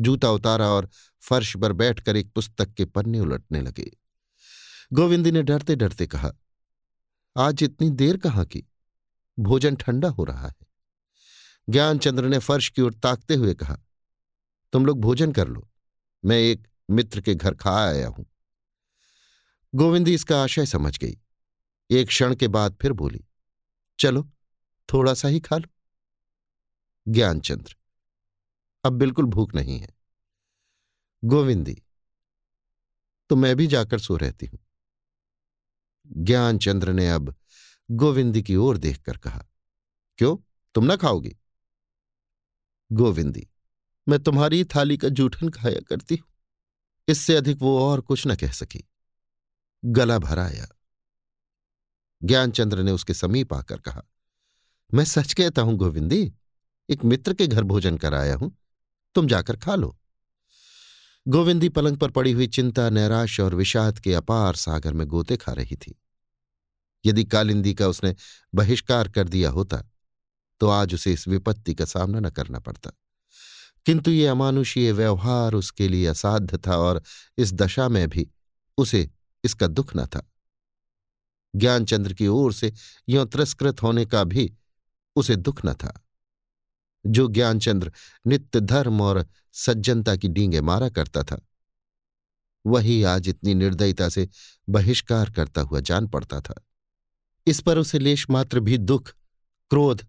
जूता 0.00 0.30
उतारा 0.30 0.68
और 0.68 0.88
फर्श 1.22 1.56
पर 1.56 1.72
बैठकर 1.72 2.16
एक 2.16 2.32
पुस्तक 2.32 2.72
के 2.72 2.84
पन्ने 2.84 3.20
उलटने 3.20 3.60
लगे। 3.60 3.90
गोविंदी 4.92 5.30
ने 5.30 5.42
डरते 5.42 5.76
डरते 5.76 6.06
कहा, 6.06 6.32
आज 7.36 7.62
इतनी 7.62 7.90
देर 7.90 8.16
कहाँ 8.16 8.44
की? 8.44 8.64
भोजन 9.38 9.76
ठंडा 9.76 10.08
हो 10.08 10.24
रहा 10.24 10.48
है। 10.48 10.54
ज्ञानचंद्र 11.68 12.24
ने 12.24 12.38
फर्श 12.38 12.68
की 12.68 12.82
ओर 12.82 12.94
ताकते 12.94 13.34
हुए 13.34 13.54
कहा, 13.54 13.78
तुम 14.72 14.86
लोग 14.86 15.00
भोजन 15.00 15.32
कर 15.32 15.48
लो, 15.48 15.68
मैं 16.24 16.38
एक 16.38 16.66
मित्र 16.90 17.20
के 17.20 17.34
घर 17.34 17.54
खा 17.54 17.76
आया 17.84 18.08
हूँ। 18.08 18.26
गोविंदी 19.74 20.14
इसका 20.14 20.42
आशय 20.42 20.66
समझ 20.66 20.98
गई। 20.98 21.18
एक 21.90 22.08
क्षण 22.08 22.34
के 22.34 22.48
बाद 22.48 22.76
फिर 22.82 22.92
बोली, 22.92 23.24
चलो, 23.98 24.30
थोड़ा 24.92 25.14
सा 25.14 25.28
ही 25.28 25.40
खा 25.40 25.56
लो। 25.56 25.70
ज्ञानचंद्र 27.08 27.76
अब 28.84 28.92
बिल्कुल 28.92 29.24
भूख 29.24 29.54
नहीं 29.54 29.78
है। 29.78 29.88
गोविंदी 31.24 31.82
तो 33.30 33.36
मैं 33.36 33.56
भी 33.56 33.66
जाकर 33.66 33.98
सो 33.98 34.16
रहती 34.16 34.46
हूँ। 34.46 34.58
ज्ञानचंद्र 36.16 36.92
ने 36.92 37.08
अब 37.10 37.34
गोविंदी 37.90 38.42
की 38.42 38.56
ओर 38.56 38.76
देखकर 38.76 39.16
कहा, 39.16 39.44
क्यों? 40.18 40.36
तुम 40.74 40.84
ना 40.84 40.96
खाओगी? 40.96 41.36
गोविंदी, 42.92 43.46
मैं 44.08 44.18
तुम्हारी 44.18 44.64
थाली 44.64 44.96
का 44.96 45.08
जूठन 45.08 45.48
खाया 45.48 45.80
करती 45.80 46.16
हूँ। 46.16 46.28
इससे 47.08 47.36
अधिक 47.36 47.58
वो 47.62 47.78
और 47.80 48.00
कुछ 48.00 48.26
न 48.26 48.34
कह 48.34 48.50
सकी। 48.50 48.84
गला 49.84 50.18
भराया 50.18 50.66
ज्ञानचंद्र 52.22 52.82
ने 52.82 52.92
उसके 52.92 53.14
समीप 53.14 53.52
आकर 53.54 53.80
कहा, 53.80 54.02
मैं 54.94 55.04
सच 55.04 55.32
कहता 55.32 55.62
हूँ 55.62 55.76
गोविंदी, 55.76 56.32
एक 56.88 57.04
मित्र 57.04 57.34
के 57.34 57.46
घर 57.46 57.62
भोजन 57.62 57.96
कराया 57.96 58.34
हूँ। 58.34 58.59
तुम 59.14 59.26
जाकर 59.26 59.56
खा 59.56 59.74
लो। 59.74 59.96
गोविंदी 61.28 61.68
पलंग 61.68 61.96
पर 61.96 62.10
पड़ी 62.10 62.32
हुई 62.32 62.46
चिंता, 62.46 62.90
नैराश 62.90 63.40
और 63.40 63.54
विषाद 63.54 63.98
के 63.98 64.14
अपार 64.14 64.54
सागर 64.54 64.92
में 64.92 65.06
गोते 65.06 65.36
खा 65.36 65.52
रही 65.52 65.76
थी। 65.76 66.00
यदि 67.04 67.24
कालिंदी 67.24 67.74
का 67.74 67.88
उसने 67.88 68.14
बहिष्कार 68.54 69.08
कर 69.08 69.28
दिया 69.28 69.50
होता 69.50 69.82
तो 70.60 70.68
आज 70.68 70.94
उसे 70.94 71.12
इस 71.12 71.28
विपत्ति 71.28 71.74
का 71.74 71.84
सामना 71.84 72.20
न 72.20 72.30
करना 72.30 72.58
पड़ता। 72.58 72.90
किंतु 73.86 74.10
ये 74.10 74.26
अमानुषीय 74.26 74.92
व्यवहार 74.92 75.54
उसके 75.54 75.88
लिए 75.88 76.06
असाध्य 76.06 76.58
था 76.58 76.76
और 76.76 77.02
इस 77.38 77.52
दशा 77.52 77.88
में 77.88 78.08
भी 78.08 78.30
उसे 78.78 79.10
इसका 79.44 79.66
दुख 79.66 79.96
न 79.96 80.06
था। 80.06 80.30
ज्ञानचंद्र 81.56 82.14
की 82.14 82.26
ओर 82.26 82.52
से 82.52 82.72
यों 83.08 83.26
तिरस्कृत 83.26 83.82
होने 83.82 84.06
का 84.06 84.24
भी 84.24 84.54
उसे 85.16 85.36
दुख 85.36 85.60
न 85.66 85.74
था। 85.74 86.06
जो 87.06 87.28
ज्ञानचंद्र 87.28 87.92
नित्य 88.26 88.60
धर्म 88.60 89.00
और 89.00 89.26
सज्जनता 89.52 90.16
की 90.16 90.28
डींगे 90.28 90.60
मारा 90.60 90.88
करता 90.88 91.22
था। 91.22 91.46
वही 92.66 93.02
आज 93.02 93.28
इतनी 93.28 93.54
निर्दयता 93.54 94.08
से 94.08 94.28
बहिष्कार 94.68 95.30
करता 95.30 95.60
हुआ 95.60 95.80
जान 95.80 96.06
पड़ता 96.06 96.40
था। 96.40 96.66
इस 97.46 97.60
पर 97.60 97.78
उसे 97.78 97.98
लेश 97.98 98.30
मात्र 98.30 98.60
भी 98.60 98.78
दुख, 98.78 99.14
क्रोध 99.70 100.06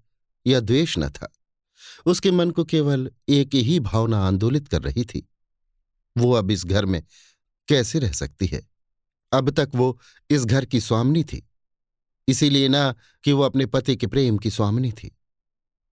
या 0.47 0.59
द्वेष 0.59 0.97
न 0.97 1.09
था। 1.09 1.33
उसके 2.05 2.31
मन 2.31 2.51
को 2.51 2.63
केवल 2.63 3.11
एक 3.29 3.55
ही 3.55 3.79
भावना 3.79 4.19
आंदोलित 4.19 4.67
कर 4.67 4.81
रही 4.81 5.03
थी। 5.03 5.29
वो 6.17 6.31
अब 6.31 6.51
इस 6.51 6.65
घर 6.65 6.85
में 6.85 7.03
कैसे 7.67 7.99
रह 7.99 8.11
सकती 8.11 8.45
है? 8.45 8.69
अब 9.31 9.49
तक 9.49 9.71
वो 9.75 9.99
इस 10.29 10.45
घर 10.45 10.65
की 10.65 10.81
स्वामिनी 10.81 11.23
थी। 11.23 11.49
इसीलिए 12.27 12.67
ना 12.67 12.95
कि 13.23 13.31
वो 13.31 13.43
अपने 13.43 13.65
पति 13.65 13.95
के 13.95 14.07
प्रेम 14.07 14.37
की 14.37 14.49
स्वामिनी 14.49 14.91
थी। 14.91 15.17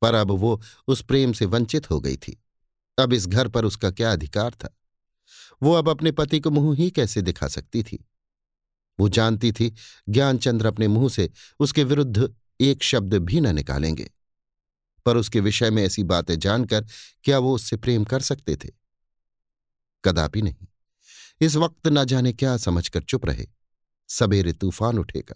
पर 0.01 0.13
अब 0.13 0.32
वो 0.32 0.62
उस 0.88 1.01
प्रेम 1.01 1.34
से 1.34 1.46
वंचित 1.46 1.89
हो 1.91 2.00
गई 2.00 2.18
थी। 2.18 2.44
अब 3.00 3.13
इस 3.13 3.27
घर 3.27 3.48
पर 3.48 3.65
उसका 3.65 3.91
क्या 3.91 4.12
अधिकार 4.12 4.51
था? 4.51 4.77
वो 5.63 5.74
अब 5.74 5.89
अपने 5.89 6.12
पति 6.12 6.39
को 6.39 6.51
मुँह 6.51 6.77
ही 6.77 6.91
कैसे 6.91 7.22
दिखा 7.22 7.48
सकती 7.48 7.84
थी? 7.84 8.06
वो 9.00 9.10
जानती 9.10 9.51
थी, 9.51 9.75
ज्ञानचंद्र 10.10 10.65
अपने 10.65 10.88
मुँह 10.88 11.10
से 11.10 11.29
उसके 11.60 11.84
विरुद्ध 11.84 12.36
एक 12.62 12.84
शब्द 12.84 13.13
भी 13.13 13.41
न 13.41 13.56
निकालेंगे। 13.56 14.12
पर 15.06 15.18
उसके 15.18 15.39
विषय 15.39 15.70
में 15.70 15.84
ऐसी 15.84 16.03
बातें 16.03 16.39
जानकर 16.39 16.86
क्या 17.24 17.39
वो 17.39 17.56
उससे 17.56 17.77
प्रेम 17.77 18.03
कर 18.03 18.20
सकते 18.20 18.56
थे? 18.56 18.70
कदापि 20.06 20.41
नहीं। 20.41 20.68
इस 21.41 21.56
वक्त 21.56 21.88
न 21.88 22.06
जाने 22.06 22.34
क्या 22.34 22.58
समझकर 22.58 23.03
चुप 23.03 23.25
रहे। 23.25 23.48
सवेरे 24.08 24.53
तूफ़ान 24.53 25.00
उठेगा। 25.00 25.36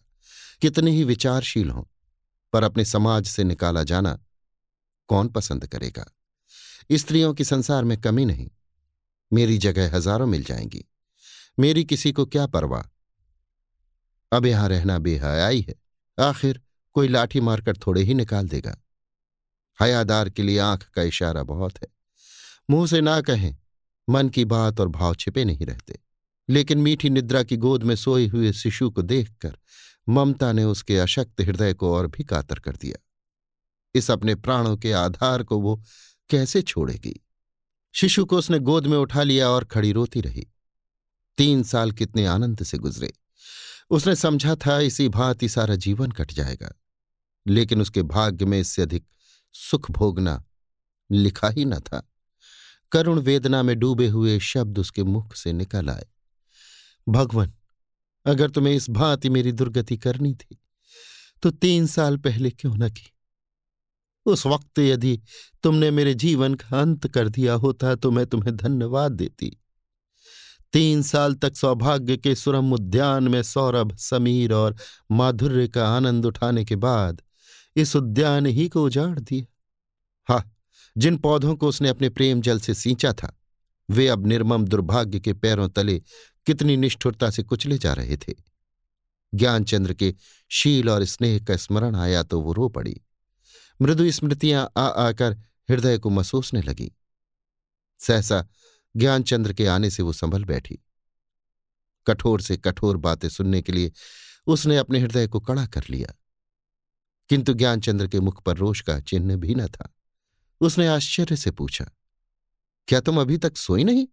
कितने 0.62 0.92
ही 0.92 1.04
विचारशील 1.04 1.70
हों। 1.70 1.84
पर 2.54 2.64
अपने 2.64 2.86
समाज 2.86 3.26
से 3.26 3.44
निकाला 3.44 3.84
जाना 3.84 4.20
कौन 5.08 5.28
पसंद 5.28 5.68
करेगा? 5.68 6.06
स्त्रियों 6.92 7.34
की 7.34 7.44
संसार 7.44 7.84
में 7.84 8.02
कमी 8.02 8.26
नहीं। 8.26 8.50
मेरी 9.34 9.58
जगह 9.58 9.96
हज़ारों 9.96 10.28
मिल 10.28 10.44
जाएँगी। 10.44 10.86
मेरी 11.60 11.84
किसी 11.84 12.12
को 12.12 12.26
क्या 12.26 12.48
परवाह? 12.48 12.84
अब 14.38 14.46
यहाँ 14.46 14.70
रहना 14.70 15.00
बेहयाई 15.00 15.66
है। 15.70 15.76
आखिर 16.20 16.62
कोई 16.94 17.08
लाठी 17.08 17.42
मारकर 17.42 17.78
थोड़े 17.78 18.02
ही 18.02 18.14
निकाल 18.14 18.48
देगा। 18.48 18.78
हयादार 19.82 20.30
के 20.30 20.44
लिए 20.44 20.60
आँख 20.60 20.90
का 20.90 21.02
इशारा 21.02 21.44
बहुत 21.44 21.74
है। 21.82 21.88
मुँह 22.70 22.88
से 22.88 23.02
ना 23.02 23.22
कहें, 23.22 23.58
मन 24.10 24.30
की 24.30 24.46
बात 24.46 24.80
और 24.80 24.88
भाव 24.88 25.16
छिपे 25.16 25.46
नहीं 25.46 25.66
रहते। 25.66 26.00
लेकिन 26.50 26.78
मीठी 26.78 27.10
निद्रा 27.10 27.44
की 27.44 27.58
गोद 27.58 27.84
में 27.84 27.96
सोए 27.96 28.28
हुए 28.28 28.54
शिशु 28.54 28.90
को 28.90 29.02
देखकर 29.02 29.58
ममता 30.10 30.52
ने 30.52 30.64
उसके 30.64 30.98
अशक्त 30.98 31.42
हृदय 31.42 31.74
को 31.74 31.94
और 31.94 32.08
भी 32.08 32.24
कातर 32.24 32.60
कर 32.60 32.76
दिया। 32.76 33.04
इस 33.96 34.10
अपने 34.12 34.36
प्राणों 34.36 34.76
के 34.78 34.92
आधार 34.92 35.44
को 35.44 35.60
वो 35.60 35.82
कैसे 36.30 36.62
छोड़ेगी? 36.62 37.20
शिशु 37.96 38.26
को 38.26 38.38
उसने 38.38 38.60
गोद 38.60 38.88
में 38.88 38.98
उठा 38.98 39.24
लिया 39.24 39.50
और 39.50 39.66
खड़ी 39.66 39.92
रोती 39.92 40.22
रही। 40.22 40.48
तीन 41.38 41.64
साल 41.64 41.92
कितने 41.92 42.26
आनंद 42.26 42.64
से 42.64 42.78
गुजरे। 42.78 43.12
उसने 43.90 44.16
समझा 44.16 44.56
था 44.56 44.80
इसी 44.80 45.08
भांति 45.10 45.50
सारा 45.50 45.76
जीवन 45.76 46.12
कट 46.12 46.32
जाएगा, 46.32 46.74
लेकिन 47.46 47.82
उसके 47.82 48.02
भाग्य 48.04 48.46
में 48.46 48.60
इससे 48.60 48.82
अधिक 48.82 49.06
सुख 49.56 49.90
भोगना 49.92 50.44
लिखा 51.10 51.50
ही 51.50 51.66
न 51.66 51.80
था। 51.80 52.08
करुण 52.92 53.20
वेदना 53.20 53.62
में 53.64 53.78
डूबे 53.80 54.08
हुए 54.08 54.40
शब्द 54.40 54.80
उसके 54.80 55.04
मुख 55.04 55.36
से 55.36 55.54
निकल 55.54 55.90
आए। 55.90 56.06
भगवान, 57.08 57.54
अगर 58.26 58.50
तुम्हें 58.50 58.74
इस 58.74 58.90
भांति 58.90 59.30
मेरी 59.30 59.52
दुर्गति 59.52 59.98
करनी 59.98 60.34
थी 60.34 60.60
तो 61.44 61.52
तीन 61.52 61.88
साल 61.88 62.18
पहले 62.18 62.50
क्यों 62.52 62.76
न 62.76 62.90
की? 62.90 63.13
उस 64.26 64.46
वक्त 64.46 64.80
यदि 64.80 65.20
तुमने 65.64 65.92
मेरे 65.92 66.14
जीवन 66.14 66.54
का 66.54 66.80
अंत 66.82 67.08
कर 67.08 67.30
दिया 67.30 67.54
होता 67.54 67.96
तो 67.96 68.12
मैं 68.12 68.26
तुम्हें 68.26 68.56
धन्यवाद 68.58 69.12
देती। 69.12 69.58
तीन 70.74 71.02
साल 71.02 71.34
तक 71.34 71.56
सौभाग्य 71.56 72.18
के 72.18 72.36
सुरम 72.36 72.74
उद्यान 72.74 73.28
में 73.28 73.44
सौरभ, 73.44 73.96
समीर 73.98 74.54
और 74.54 74.76
माधुर्य 75.12 75.68
का 75.68 75.88
आनंद 75.88 76.26
उठाने 76.26 76.66
के 76.66 76.76
बाद 76.76 77.22
इस 77.76 77.96
उद्यान 77.96 78.46
ही 78.46 78.68
को 78.70 78.86
उजाड़ 78.86 79.20
दिया। 79.20 79.46
हा, 80.34 80.44
जिन 80.98 81.18
पौधों 81.18 81.56
को 81.56 81.68
उसने 81.68 81.90
अपने 81.90 82.10
प्रेम 82.10 82.42
जल 82.42 82.60
से 82.60 82.74
सींचा 82.74 83.14
था, 83.14 83.40
वे 83.90 84.08
अब 84.08 84.28
निर्मम 84.28 84.66
दुर्भाग्य 84.66 85.20
के 85.20 85.34
पैरों 85.34 85.70
तले 85.70 86.00
कितनी 86.46 86.78
निष्ठुरता 86.78 87.30
से 87.30 87.44
कुचले 87.44 87.78
जा 87.78 87.94
रहे 87.94 88.18
थे। 88.18 88.34
ज्ञानचंद्र 89.34 89.94
के 89.94 90.14
शील 90.50 90.90
और 90.90 91.04
स्नेह 91.04 91.40
का 91.40 91.56
स्मरण 91.56 91.96
आया 91.96 92.24
तो 92.24 92.42
वो 92.42 92.54
रो 92.54 92.70
पड़ी। 92.70 93.02
मृदु 93.84 94.12
स्मृतियाँ 94.12 94.72
आ 94.78 94.88
आकर 94.88 95.34
हृदय 95.70 95.98
को 95.98 96.10
महसूसने 96.10 96.62
लगी। 96.62 96.92
सहसा 98.00 98.46
ज्ञानचंद्र 98.96 99.54
के 99.54 99.66
आने 99.68 99.90
से 99.90 100.04
वो 100.04 100.14
संभल 100.14 100.46
बैठी। 100.46 100.80
कठोर 102.08 102.42
से 102.42 102.58
कठोर 102.58 102.98
बातें 102.98 103.30
सुनने 103.30 103.62
के 103.62 103.72
लिए 103.72 103.92
उसने 104.48 104.78
अपने 104.78 105.00
हृदय 105.00 105.28
को 105.28 105.40
कड़ा 105.40 105.66
कर 105.66 105.84
लिया। 105.90 106.14
किंतु 107.30 107.54
ज्ञानचंद्र 107.54 108.08
के 108.08 108.20
मुख 108.20 108.42
पर 108.44 108.58
रोष 108.58 108.82
का 108.82 109.00
चिन्ह 109.00 109.36
भी 109.36 109.56
न 109.56 109.68
था। 109.68 109.94
उसने 110.62 110.88
आश्चर्य 110.88 111.36
से 111.36 111.52
पूछा, 111.52 111.86
क्या 112.88 113.00
तुम 113.00 113.22
अभी 113.22 113.38
तक 113.38 113.58
सोई 113.58 113.84
नहीं? 113.84 114.08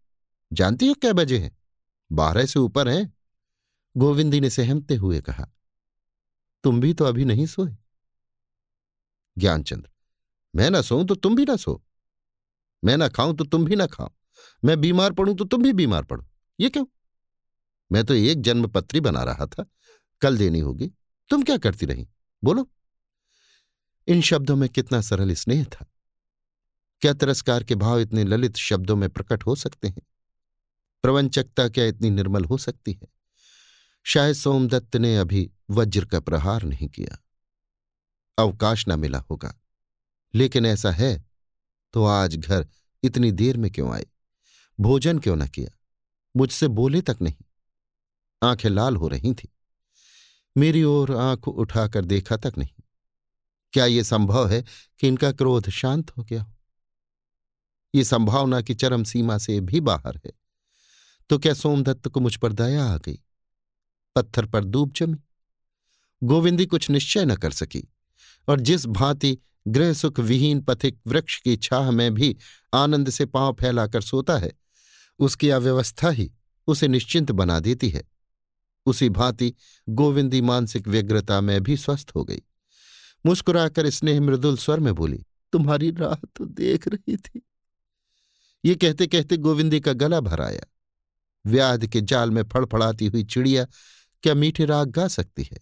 जानती 0.53 0.89
हो 0.89 0.95
क्या 0.95 1.13
बजे 1.13 1.39
हैं? 1.39 1.57
बारह 2.13 2.47
से 2.47 2.59
ऊपर 2.59 2.89
हैं? 2.89 3.13
गोविंदी 3.97 4.41
ने 4.41 4.51
सहमते 4.51 4.97
हुए 4.97 5.21
कहा, 5.21 5.49
तुम 6.65 6.81
भी 6.81 6.95
तो 6.95 7.05
अभी 7.05 7.25
नहीं 7.25 7.47
सोए। 7.47 7.77
ज्ञानचंद्र। 9.41 9.91
मैं 10.57 10.71
ना 10.71 10.83
सोऊं 10.83 11.05
तो 11.05 11.15
तुम 11.15 11.37
भी 11.37 11.45
ना 11.45 11.57
सो। 11.57 11.85
मैं 12.85 12.97
ना 12.97 13.09
खाऊं 13.09 13.35
तो 13.35 13.45
तुम 13.45 13.65
भी 13.65 13.77
ना 13.77 13.87
खाओ। 13.87 14.11
मैं 14.65 14.81
बीमार 14.81 15.13
पड़ूं 15.13 15.35
तो 15.35 15.45
तुम 15.45 15.63
भी 15.63 15.73
बीमार 15.73 16.05
पड़ो। 16.05 16.27
ये 16.61 16.71
क्यों? 16.71 16.87
मैं 17.93 18.05
तो 18.05 18.15
एक 18.15 18.43
जन्म 18.43 18.67
पत्री 18.67 19.01
बना 19.01 19.23
रहा 19.23 19.47
था। 19.47 19.67
कल 20.21 20.39
देनी 20.39 20.61
होगी। 20.61 20.93
तुम 21.29 21.43
क्या 21.43 21.59
करती 21.59 21.87
रही? 21.87 22.09
बोलो। 22.45 22.71
इन 24.07 24.23
शब्दों 24.23 24.57
में 24.57 24.69
कितना 24.69 25.01
सरल 25.01 25.35
स्नेह 25.35 25.65
था। 25.65 25.87
क्या 27.01 27.13
तिरस्कार 27.13 27.65
के 27.65 27.75
भाव 27.75 27.99
इतने 27.99 28.25
ललित 28.25 28.57
शब्दों 28.57 28.97
में 28.97 29.11
प्रकट 29.11 29.47
हो 29.47 29.55
सकते 29.55 29.89
हैं? 29.89 30.03
प्रवंचकता 31.03 31.69
क्या 31.69 31.85
इतनी 31.85 32.11
निर्मल 32.11 32.45
हो 32.45 32.59
सकती 32.59 32.93
है? 32.93 33.09
शायद 34.05 34.35
सोमदत्त 34.35 34.97
ने 34.97 35.17
अभी 35.17 35.51
वज्र 35.71 36.05
का 36.05 36.21
प्रहार 36.21 36.63
नहीं 36.63 36.89
किया। 36.89 37.25
अवकाश 38.39 38.89
न 38.89 38.99
मिला 38.99 39.19
होगा। 39.19 39.61
लेकिन 40.35 40.67
ऐसा 40.67 40.91
है 40.91 41.25
तो 41.93 42.05
आज 42.05 42.37
घर 42.37 42.69
इतनी 43.03 43.33
देर 43.33 43.57
में 43.57 43.71
क्यों 43.71 43.95
आए? 43.95 44.07
भोजन 44.81 45.19
क्यों 45.19 45.37
न 45.37 45.47
किया? 45.47 45.79
मुझसे 46.37 46.69
बोले 46.69 47.01
तक 47.03 47.19
नहीं। 47.23 47.45
आँखें 48.43 48.71
लाल 48.71 48.97
हो 48.97 49.09
रही 49.09 49.35
थी। 49.35 49.49
मेरी 50.57 50.83
ओर 50.83 51.17
आँख 51.17 51.49
उठाकर 51.49 52.05
देखा 52.05 52.37
तक 52.37 52.53
नहीं। 52.59 52.83
क्या 53.73 53.87
ये 53.87 54.05
संभव 54.05 54.49
है 54.49 54.65
कि 54.99 55.09
इनका 55.09 55.33
क्रोध 55.33 55.71
शांत 55.71 56.11
हो 56.11 56.25
गया 56.25 56.43
हो? 56.43 56.53
ये 57.95 58.05
संभावना 58.05 58.61
की 58.61 58.75
चरम 58.75 59.05
सीमा 59.05 59.39
से 59.39 59.61
भी 59.61 59.81
बाहर 59.81 60.21
है। 60.27 60.33
तो 61.31 61.39
क्या 61.39 61.55
सोमदत्त 61.55 62.09
को 62.09 62.21
मुझ 62.21 62.37
पर 62.37 62.53
दया 62.53 62.85
आ 62.85 62.97
गई? 62.97 63.19
पत्थर 64.17 64.47
पर 64.47 64.65
दूब 64.65 64.93
जमी। 64.93 65.19
गोविंदी 66.23 66.67
कुछ 66.67 66.91
निश्चय 66.91 67.25
न 67.25 67.37
कर 67.37 67.51
सकी। 67.51 67.89
और 68.51 68.61
जिस 68.61 68.87
भांति 68.87 69.39
गृह 69.69 69.93
सुख 69.93 70.19
विहीन 70.21 70.61
पथिक 70.61 71.01
वृक्ष 71.07 71.41
की 71.41 71.57
छाह 71.57 71.91
में 71.91 72.15
भी 72.15 72.37
आनंद 72.75 73.11
से 73.11 73.27
पाँव 73.27 73.53
फैलाकर 73.61 74.01
सोता 74.01 74.39
है, 74.39 74.53
उसकी 75.19 75.51
अव्यवस्था 75.51 76.11
ही 76.11 76.31
उसे 76.67 76.89
निश्चिंत 76.89 77.31
बना 77.33 77.61
देती 77.61 77.89
है। 77.89 78.03
उसी 78.87 79.09
भांति 79.09 79.53
गोविंदी 79.89 80.41
मानसिक 80.41 80.89
व्यग्रता 80.89 81.41
में 81.41 81.63
भी 81.63 81.77
स्वस्थ 81.77 82.13
हो 82.17 82.25
गई। 82.25 82.43
मुस्कुराकर 83.27 83.91
स्नेह 83.91 84.21
मृदुल 84.21 84.57
स्वर 84.57 84.81
में 84.81 84.95
बोली, 84.95 85.25
तुम्हारी 85.53 85.91
राह 85.91 86.27
तो 86.37 86.45
देख 86.45 86.89
रही 86.89 87.17
थी। 87.17 87.47
ये 88.65 88.75
कहते 88.75 89.07
कहते 89.07 89.37
गोविंदी 89.37 89.81
का 89.81 89.93
गला 89.93 90.21
भर 90.21 90.41
आया। 90.41 90.67
व्याध 91.47 91.87
के 91.87 92.01
जाल 92.01 92.31
में 92.31 92.43
फड़फड़ाती 92.43 93.07
हुई 93.07 93.25
चिड़िया 93.25 93.67
क्या 94.23 94.35
मीठे 94.35 94.65
राग 94.65 94.89
गा 94.89 95.09
सकती 95.09 95.43
है? 95.43 95.59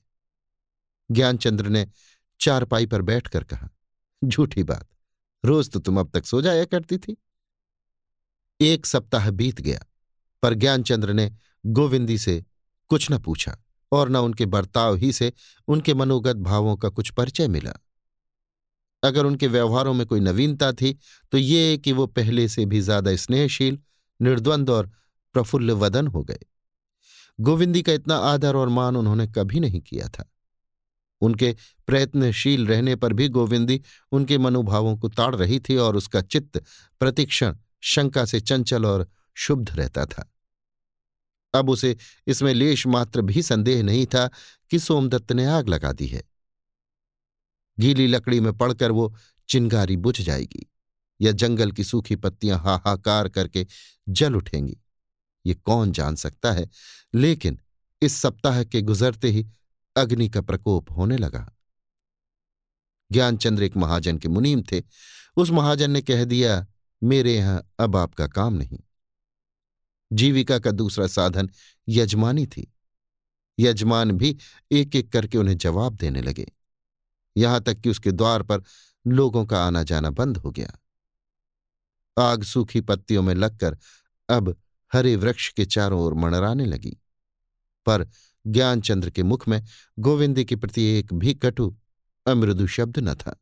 ज्ञानचंद्र 1.11 1.69
ने 1.69 1.87
चारपाई 2.41 2.87
पर 2.87 3.03
बैठकर 3.03 3.45
कहा, 3.45 3.69
झूठी 4.23 4.63
बात, 4.65 4.87
रोज 5.45 5.71
तो 5.71 5.81
तुम 5.81 6.01
अब 6.01 6.11
तक 6.11 6.27
सो 6.27 6.41
जाया 6.43 6.65
करती 6.67 6.99
थी। 6.99 7.17
एक 8.61 8.87
सप्ताह 8.87 9.31
बीत 9.33 9.61
गया, 9.61 9.85
पर 10.43 10.55
ज्ञानचंद्र 10.55 11.13
ने 11.13 11.31
गोविंदी 11.65 12.19
से 12.19 12.45
कुछ 12.91 13.11
न 13.11 13.19
पूछा 13.19 13.57
और 13.93 14.09
न 14.09 14.17
उनके 14.19 14.47
बर्ताव 14.47 14.95
ही 14.95 15.13
से 15.13 15.33
उनके 15.69 15.95
मनोगत 15.95 16.37
भावों 16.39 16.77
का 16.77 16.89
कुछ 16.89 17.11
परिचय 17.11 17.49
मिला। 17.49 17.73
अगर 19.03 19.27
उनके 19.27 19.47
व्यवहारों 19.47 19.93
में 19.95 20.07
कोई 20.07 20.21
नवीनता 20.21 20.71
थी 20.73 20.93
तो 21.33 21.39
ये 21.39 21.77
कि 21.79 21.93
वो 21.93 22.07
पहले 22.09 22.47
से 22.49 22.65
भी 22.67 22.81
ज़्यादा 22.81 23.15
स्नेहशील, 23.17 23.79
निर्द्वंद 24.21 24.71
और 24.71 24.91
प्रफुल्ल 25.35 25.73
वदन 25.75 26.07
हो 26.07 26.23
गए। 26.23 26.39
गोविंदी 27.39 27.83
का 27.83 27.93
इतना 27.93 28.17
आदर 28.27 28.57
और 28.57 28.69
मान 28.71 28.97
उन्होंने 28.97 29.27
कभी 29.29 29.61
नहीं 29.61 29.81
किया 29.81 30.09
था। 30.09 30.29
उनके 31.21 31.57
प्रयत्नशील 31.87 32.67
रहने 32.67 32.97
पर 32.97 33.13
भी 33.13 33.29
गोविंदी 33.29 33.83
उनके 34.13 34.39
मनोभावों 34.39 34.97
को 34.97 35.09
ताड़ 35.09 35.37
रही 35.37 35.61
थी 35.61 35.77
और 35.77 35.97
उसका 35.97 36.21
चित्त 36.21 36.65
प्रतिक्षण 37.01 37.57
शंका 37.81 38.25
से 38.25 38.41
चंचल 38.41 38.87
और 38.87 39.09
शुद्ध 39.35 39.71
रहता 39.71 40.07
था। 40.07 40.33
अब 41.55 41.71
उसे 41.71 41.97
इसमें 42.27 42.55
लेश 42.55 42.87
मात्र 42.87 43.21
भी 43.21 43.43
संदेह 43.43 43.83
नहीं 43.83 44.07
था 44.07 44.31
कि 44.71 44.79
सोमदत्त 44.79 45.33
ने 45.33 45.47
आग 45.47 45.69
लगा 45.69 45.93
दी 45.93 46.07
है। 46.07 46.23
गीली 47.81 48.07
लकड़ी 48.07 48.41
में 48.41 48.53
पड़कर 48.53 48.91
वो 48.91 49.17
चिंगारी 49.49 49.97
बुझ 49.97 50.21
जाएगी 50.21 50.73
या 51.21 51.33
जंगल 51.33 51.73
की 51.73 51.85
सूखी 51.85 52.17
पत्तियाँ 52.17 52.59
हाहाकार 52.59 53.29
करके 53.29 53.67
जल 54.09 54.35
उठेंगी। 54.35 54.79
ये 55.47 55.55
कौन 55.55 55.93
जान 55.93 56.15
सकता 56.15 56.53
है? 56.53 56.69
लेकिन 57.15 57.59
इस 58.03 58.15
सप्ताह 58.15 58.65
के 58.65 58.83
गुजरते 58.83 59.29
ही 59.29 59.47
अग्नि 59.99 60.29
का 60.29 60.41
प्रकोप 60.41 60.91
होने 60.91 61.17
लगा। 61.17 61.57
ज्ञानचंद्र 63.13 63.63
एक 63.63 63.77
महाजन 63.77 64.19
के 64.19 64.29
मुनीम 64.29 64.63
थे। 64.63 64.83
उस 65.37 65.51
महाजन 65.51 65.91
ने 65.91 66.03
कह 66.03 66.25
दिया, 66.25 66.67
मेरे 67.03 67.37
यहाँ 67.37 67.73
अब 67.79 67.97
आपका 67.97 68.27
काम 68.27 68.55
नहीं। 68.55 68.81
जीविका 70.13 70.59
का 70.59 70.71
दूसरा 70.71 71.07
साधन 71.07 71.51
यजमानी 71.89 72.47
थी। 72.47 72.75
यजमान 73.59 74.13
भी 74.13 74.39
एक 74.73 74.97
एक 74.97 75.13
करके 75.13 75.39
उन्हें 75.39 75.59
जवाब 75.59 75.95
देने 75.95 76.23
लगे। 76.23 76.53
यहाँ 77.37 77.61
तक 77.61 77.75
कि 77.75 77.91
उसके 77.91 78.13
द्वार 78.13 78.43
पर 78.43 78.63
लोगों 79.07 79.47
का 79.47 79.65
आना 79.65 79.83
जाना 79.83 80.11
बंद 80.11 80.37
हो 80.37 80.51
गया। 80.51 80.73
आग 82.19 82.43
सूखी 82.43 82.81
पत्तियों 82.81 83.23
में 83.23 83.35
लगकर 83.35 83.79
अब 84.29 84.57
हरे 84.93 85.17
वृक्ष 85.17 85.53
के 85.53 85.65
चारों 85.65 86.01
ओर 86.01 86.15
मणराने 86.15 86.67
लगी। 86.67 86.99
पर 87.87 88.09
ज्ञानचंद्र 88.47 89.11
के 89.11 89.23
मुख 89.23 89.49
में 89.49 89.65
गोविंद 89.99 90.45
के 90.45 90.57
प्रति 90.57 90.83
एक 90.83 91.15
भी 91.15 91.35
कटु 91.35 91.77
अमृदु 92.27 92.67
शब्द 92.67 92.99
न 92.99 93.15
था। 93.15 93.41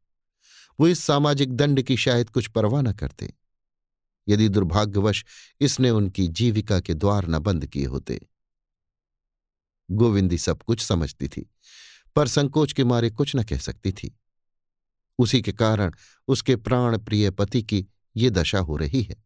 वो 0.81 0.89
इस 0.89 1.05
सामाजिक 1.05 1.53
दंड 1.53 1.83
की 1.83 1.97
शायद 1.97 2.31
कुछ 2.31 2.49
परवाह 2.49 2.83
न 2.83 2.93
करते। 2.93 3.35
यदि 4.29 4.49
दुर्भाग्यवश 4.49 5.25
इसने 5.61 5.91
उनकी 5.91 6.29
जीविका 6.29 6.81
के 6.81 6.95
द्वार 6.95 7.29
न 7.29 7.39
बंद 7.39 7.67
किए 7.67 7.85
होते। 7.85 8.29
गोविंदी 9.91 10.39
सब 10.39 10.63
कुछ 10.63 10.81
समझती 10.81 11.29
थी, 11.29 11.51
पर 12.17 12.29
संकोच 12.29 12.73
के 12.73 12.85
मारे 12.85 13.11
कुछ 13.11 13.37
न 13.37 13.43
कह 13.43 13.59
सकती 13.59 13.93
थी। 13.93 14.19
उसी 15.19 15.43
के 15.43 15.53
कारण 15.53 15.93
उसके 16.29 16.57
प्राण 16.57 16.99
प्रिय 16.99 17.31
पति 17.31 17.63
की 17.63 17.87
ये 18.17 18.31
दशा 18.31 18.59
हो 18.59 18.77
रही 18.77 19.03
है। 19.03 19.25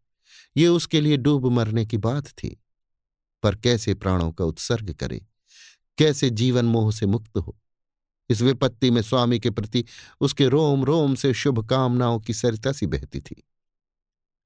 ये 0.56 0.68
उसके 0.68 1.00
लिए 1.00 1.16
डूब 1.16 1.46
मरने 1.46 1.86
की 1.86 1.96
बात 1.96 2.26
थी। 2.26 2.62
पर 3.42 3.56
कैसे 3.56 3.94
प्राणों 3.94 4.32
का 4.32 4.44
उत्सर्ग 4.44 4.94
करे? 4.94 5.26
कैसे 6.00 6.30
जीवन 6.30 6.64
मोह 6.64 6.92
से 6.92 7.06
मुक्त 7.06 7.38
हो? 7.38 7.58
इस 8.30 8.42
विपत्ति 8.42 8.90
में 8.90 9.02
स्वामी 9.02 9.40
के 9.40 9.50
प्रति 9.50 9.84
उसके 10.20 10.48
रोम 10.48 10.84
रोम 10.84 11.14
से 11.14 11.34
शुभकामनाओं 11.34 12.20
की 12.20 12.34
सरिता 12.34 12.72
सी 12.72 12.86
बहती 12.86 13.20
थी। 13.20 13.48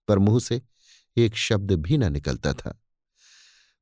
पर 0.08 0.18
मुँह 0.18 0.40
से 0.40 0.62
एक 1.16 1.36
शब्द 1.36 1.72
भी 1.72 1.98
न 1.98 2.12
निकलता 2.12 2.52
था। 2.52 2.82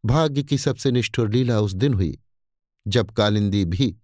भाग्य 0.05 0.43
की 0.43 0.59
सबसे 0.59 0.91
निष्ठुर 0.91 1.31
लीला 1.31 1.61
उस 1.61 1.73
दिन 1.73 1.95
हुई, 1.95 2.19
जब 2.87 3.11
कालिंदी 3.11 3.65
भी 3.65 3.97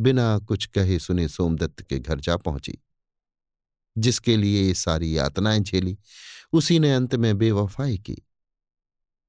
बिना 0.00 0.38
कुछ 0.38 0.66
कहे 0.66 0.98
सुने 0.98 1.28
सोमदत्त 1.28 1.82
के 1.82 1.98
घर 1.98 2.20
जा 2.20 2.36
पहुँची। 2.36 2.78
जिसके 3.98 4.36
लिए 4.36 4.62
ये 4.62 4.74
सारी 4.74 5.18
यातनाएँ 5.18 5.60
झेली, 5.60 5.98
उसी 6.52 6.78
ने 6.78 6.94
अंत 6.94 7.14
में 7.14 7.38
बेवफाई 7.38 7.98
की। 7.98 8.16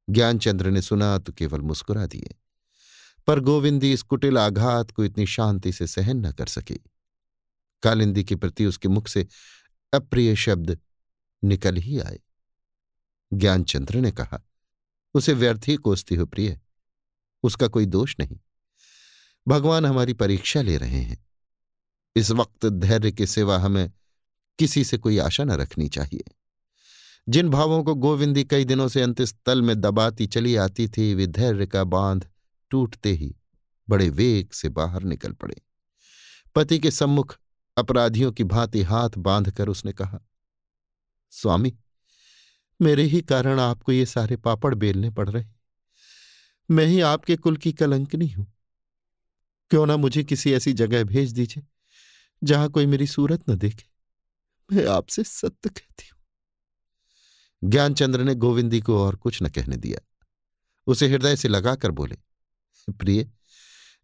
ज्ञानचंद्र 0.10 0.70
ने 0.70 0.82
सुना 0.82 1.18
तो 1.18 1.34
केवल 1.34 1.62
मुस्कुरा 1.62 2.06
दिए। 2.06 2.36
पर 3.28 3.40
गोविंदी 3.40 3.94
इस 3.94 4.02
कुटिल 4.02 4.38
आघात 4.38 4.92
को 4.92 5.04
इतनी 5.04 5.26
शांति 5.26 5.74
से 5.74 5.88
सहन 5.88 6.26
न 6.26 6.32
कर 6.32 6.46
सकी। 6.46 6.80
कालिंदी 7.84 8.24
के 8.24 8.36
प्रति 8.36 8.66
उसके 8.66 8.88
मुख 8.88 9.08
से 9.08 9.28
अप्रिय 9.94 10.36
शब्द 10.36 10.80
निकल 11.44 11.76
ही 11.76 12.00
आए। 12.00 12.20
ज्ञानचंद्र 13.34 13.96
ने 13.98 14.12
कहा, 14.12 14.48
उसे 15.14 15.34
व्यर्थ 15.34 15.62
ही 15.68 15.76
कोसती 15.76 16.16
हो 16.16 16.26
प्रिय, 16.26 16.60
उसका 17.44 17.68
कोई 17.68 17.86
दोष 17.86 18.16
नहीं। 18.20 18.40
भगवान 19.48 19.86
हमारी 19.86 20.14
परीक्षा 20.14 20.62
ले 20.62 20.78
रहे 20.78 21.02
हैं। 21.02 21.26
इस 22.16 22.32
वक्त 22.32 22.66
धैर्य 22.66 23.12
के 23.12 23.28
सिवा 23.28 23.58
हमें 23.60 23.92
किसी 24.60 24.84
से 24.84 24.98
कोई 24.98 25.18
आशा 25.18 25.44
न 25.44 25.52
रखनी 25.52 25.90
चाहिए। 25.90 26.24
जिन 27.30 27.50
भावों 27.50 27.84
को 27.84 27.96
गोविंदी 27.96 28.44
कई 28.44 28.66
दिनों 28.66 28.88
से 28.88 29.02
अंतस्थल 29.02 29.62
में 29.62 29.82
दबाती 29.82 30.28
चली 30.28 30.56
आती 30.56 30.88
थी, 30.88 31.14
वे 31.14 31.28
धैर्य 31.28 31.68
का 31.68 31.84
बाँध 31.84 32.30
टूटते 32.70 33.12
ही 33.12 33.36
बड़े 33.90 34.10
वेग 34.10 34.52
से 34.52 34.70
बाहर 34.70 35.04
निकल 35.04 35.32
पड़े। 35.32 35.62
पति 36.56 36.80
के 36.80 36.92
सम्मुख 36.92 37.38
अपराधियों 37.78 38.32
की 38.32 38.44
भांति 38.44 38.82
हाथ 38.82 39.10
बांधकर 39.18 39.70
उसने 39.70 39.94
कहा, 39.94 40.20
स्वामी, 41.30 41.78
मेरे 42.82 43.04
ही 43.04 43.22
कारण 43.22 43.60
आपको 43.60 43.92
ये 43.92 44.06
सारे 44.06 44.38
पापड़ 44.38 44.76
बेलने 44.76 45.10
पड़ 45.10 45.30
रहे। 45.30 45.46
मैं 46.72 46.86
ही 46.86 47.02
आपके 47.02 47.36
कुल 47.36 47.58
की 47.58 47.72
कलंकनी 47.72 48.28
हूँ। 48.28 48.54
क्यों 49.70 49.86
ना 49.86 49.98
मुझे 49.98 50.24
किसी 50.24 50.54
ऐसी 50.54 50.74
जगह 50.74 51.04
भेज 51.04 51.32
दीजिए, 51.32 51.64
जहाँ 52.44 52.70
कोई 52.70 52.86
मेरी 52.86 53.08
सूरत 53.08 53.50
न 53.50 53.56
देखे। 53.56 53.86
मैं 54.72 54.86
आपसे 54.86 55.24
सत्य 55.24 55.70
कहती 55.70 56.10
हूँ। 56.14 57.70
ज्ञानचंद्र 57.70 58.24
ने 58.24 58.36
गोविंदी 58.36 58.82
को 58.82 59.04
और 59.06 59.16
कुछ 59.16 59.44
न 59.44 59.50
कहने 59.50 59.78
दिया। 59.78 60.00
उसे 60.88 61.08
हृदय 61.08 61.36
से 61.36 61.48
लगाकर 61.48 61.92
बोले 61.92 62.18
प्रिय, 62.90 63.32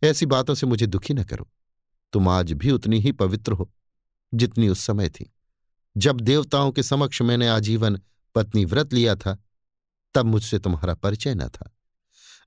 ऐसी 0.04 0.26
बातों 0.26 0.56
से 0.56 0.68
मुझे 0.68 0.86
दुखी 0.86 1.14
न 1.14 1.24
करो। 1.24 1.52
तुम 2.14 2.30
आज 2.30 2.54
भी 2.54 2.72
उतनी 2.72 3.00
ही 3.00 3.12
पवित्र 3.12 3.52
हो, 3.52 3.72
जितनी 4.34 4.70
उस 4.70 4.80
समय 4.80 5.10
थी। 5.10 5.34
जब 5.98 6.20
देवताओं 6.20 6.72
के 6.72 6.84
समक्ष 6.84 7.22
मैंने 7.22 7.48
आजीवन 7.48 8.02
पत्नी 8.36 8.66
व्रत 8.66 8.94
लिया 8.94 9.16
था, 9.16 9.44
तब 10.14 10.26
मुझसे 10.26 10.60
तुम्हारा 10.60 10.94
परिचय 10.94 11.36
न 11.36 11.48
था। 11.48 11.78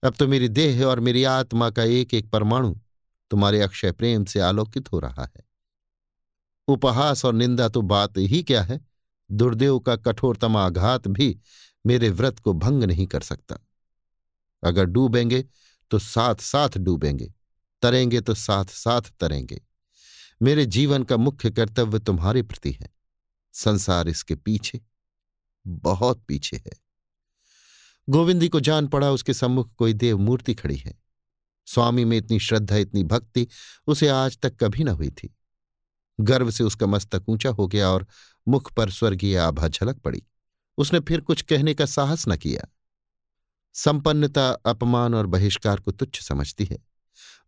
अब 0.05 0.15
तो 0.15 0.29
मेरी 0.29 0.49
देह 0.49 0.85
और 0.85 1.01
मेरी 1.01 1.25
आत्मा 1.25 1.71
का 1.71 1.83
एक 1.83 2.15
एक 2.15 2.31
परमाणु 2.31 2.75
तुम्हारे 3.31 3.61
अक्षय 3.61 3.93
प्रेम 3.93 4.25
से 4.25 4.41
आलोकित 4.41 4.93
हो 4.93 5.01
रहा 5.01 5.25
है। 5.25 5.45
उपहास 6.69 7.25
और 7.25 7.35
निंदा 7.35 7.69
तो 7.69 7.83
बात 7.83 8.19
ही 8.19 8.43
क्या 8.43 8.63
है? 8.63 8.81
दुर्देव 9.31 9.79
का 9.79 9.97
कठोरतम 9.97 10.57
आघात 10.57 11.09
भी 11.09 11.39
मेरे 11.87 12.11
व्रत 12.11 12.39
को 12.39 12.53
भंग 12.53 12.85
नहीं 12.85 13.07
कर 13.07 13.21
सकता। 13.21 13.59
अगर 14.65 14.85
डूबेंगे 14.85 15.45
तो 15.91 15.99
साथ 15.99 16.35
साथ 16.35 16.69
डूबेंगे, 16.79 17.35
तरेंगे 17.83 18.21
तो 18.21 18.35
साथ 18.35 18.65
साथ 18.65 19.03
तरेंगे। 19.21 19.63
मेरे 20.43 20.67
जीवन 20.67 21.03
का 21.03 21.17
मुख्य 21.17 21.51
कर्तव्य 21.51 21.99
तुम्हारे 21.99 22.43
प्रति 22.43 22.73
है। 22.73 22.91
संसार 23.53 24.09
इसके 24.09 24.35
पीछे, 24.35 24.81
बहुत 25.67 26.25
पीछे 26.29 26.57
है। 26.57 26.73
गोविंदी 28.09 28.49
को 28.49 28.61
जान 28.61 28.87
पड़ा 28.87 29.11
उसके 29.11 29.35
सम्मुख 29.35 29.75
कोई 29.75 29.93
देव 29.93 30.19
मूर्ति 30.19 30.55
खड़ी 30.55 30.77
है। 30.77 30.95
स्वामी 31.67 32.05
में 32.05 32.17
इतनी 32.17 32.39
श्रद्धा, 32.39 32.77
इतनी 32.77 33.05
भक्ति, 33.05 33.47
उसे 33.87 34.09
आज 34.09 34.39
तक 34.39 34.57
कभी 34.65 34.85
न 34.85 34.89
हुई 34.89 35.11
थी। 35.11 35.37
गर्व 36.21 36.51
से 36.51 36.65
उसका 36.65 36.87
मस्तक 36.87 37.25
ऊँचा 37.29 37.51
हो 37.51 37.67
गया 37.67 37.89
और 37.89 38.07
मुख 38.49 38.73
पर 38.73 38.91
स्वर्गीय 38.91 39.37
आभा 39.37 39.69
झलक 39.69 39.99
पड़ी। 39.99 40.23
उसने 40.79 41.01
फिर 41.01 41.21
कुछ 41.21 41.43
कहने 41.43 41.75
का 41.75 41.87
साहस 41.87 42.25
न 42.29 42.37
किया। 42.37 42.76
संपन्नता, 43.77 44.51
अपमान 44.51 45.15
और 45.15 45.27
बहिष्कार 45.27 45.81
को 45.81 45.93
तुच्छ 45.93 46.23
समझती 46.23 46.65
है। 46.65 46.79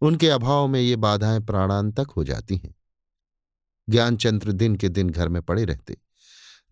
उनके 0.01 0.29
अभाव 0.29 0.69
में 0.69 0.81
ये 0.81 0.97
बाधाएँ 0.97 1.41
प्राणांतक 1.41 2.07
हो 2.17 2.25
जाती 2.25 2.57
हैं। 2.57 2.75
ज्ञानचंद्र 3.91 4.53
दिन 4.53 4.77
के 4.77 4.88
दिन 4.88 5.11
घर 5.11 5.29
में 5.29 5.43
पड़े 5.43 5.64
रहते। 5.64 5.97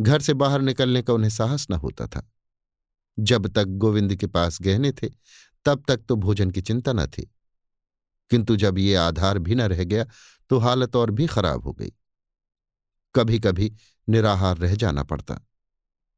घर 0.01 0.21
से 0.21 0.35
बाहर 0.35 0.61
निकलने 0.61 1.03
का 1.03 1.13
उन्हें 1.13 1.31
साहस 1.31 1.67
न 1.71 1.75
होता 1.75 2.07
था। 2.07 2.33
जब 3.19 3.47
तक 3.47 3.65
गोविंद 3.65 4.17
के 4.17 4.27
पास 4.27 4.59
गहने 4.63 4.93
थे, 4.93 5.09
तब 5.65 5.85
तक 5.89 5.97
तो 5.97 6.17
भोजन 6.17 6.51
की 6.51 6.63
चिंता 6.63 6.93
न 6.93 7.07
थी। 7.07 7.35
किंतु 8.31 8.57
जब 8.57 8.79
ये 8.79 8.95
आधार 8.95 9.39
भी 9.39 9.55
न 9.55 9.61
रह 9.61 9.85
गया 9.85 10.07
तो 10.51 10.59
हालत 10.59 10.97
और 10.97 11.11
भी 11.11 11.27
खराब 11.27 11.65
हो 11.65 11.73
गई। 11.73 11.93
कभी 13.15 13.41
कभी 13.41 13.77
निराहार 14.09 14.59
रह 14.59 14.75
जाना 14.75 15.03
पड़ता। 15.03 15.41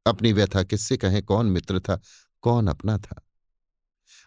अपनी 0.05 0.33
व्यथा 0.33 0.63
किससे 0.63 0.97
कहें, 0.97 1.23
कौन 1.23 1.45
मित्र 1.45 1.79
था, 1.79 1.99
कौन 2.41 2.67
अपना 2.67 2.97
था। 2.97 3.21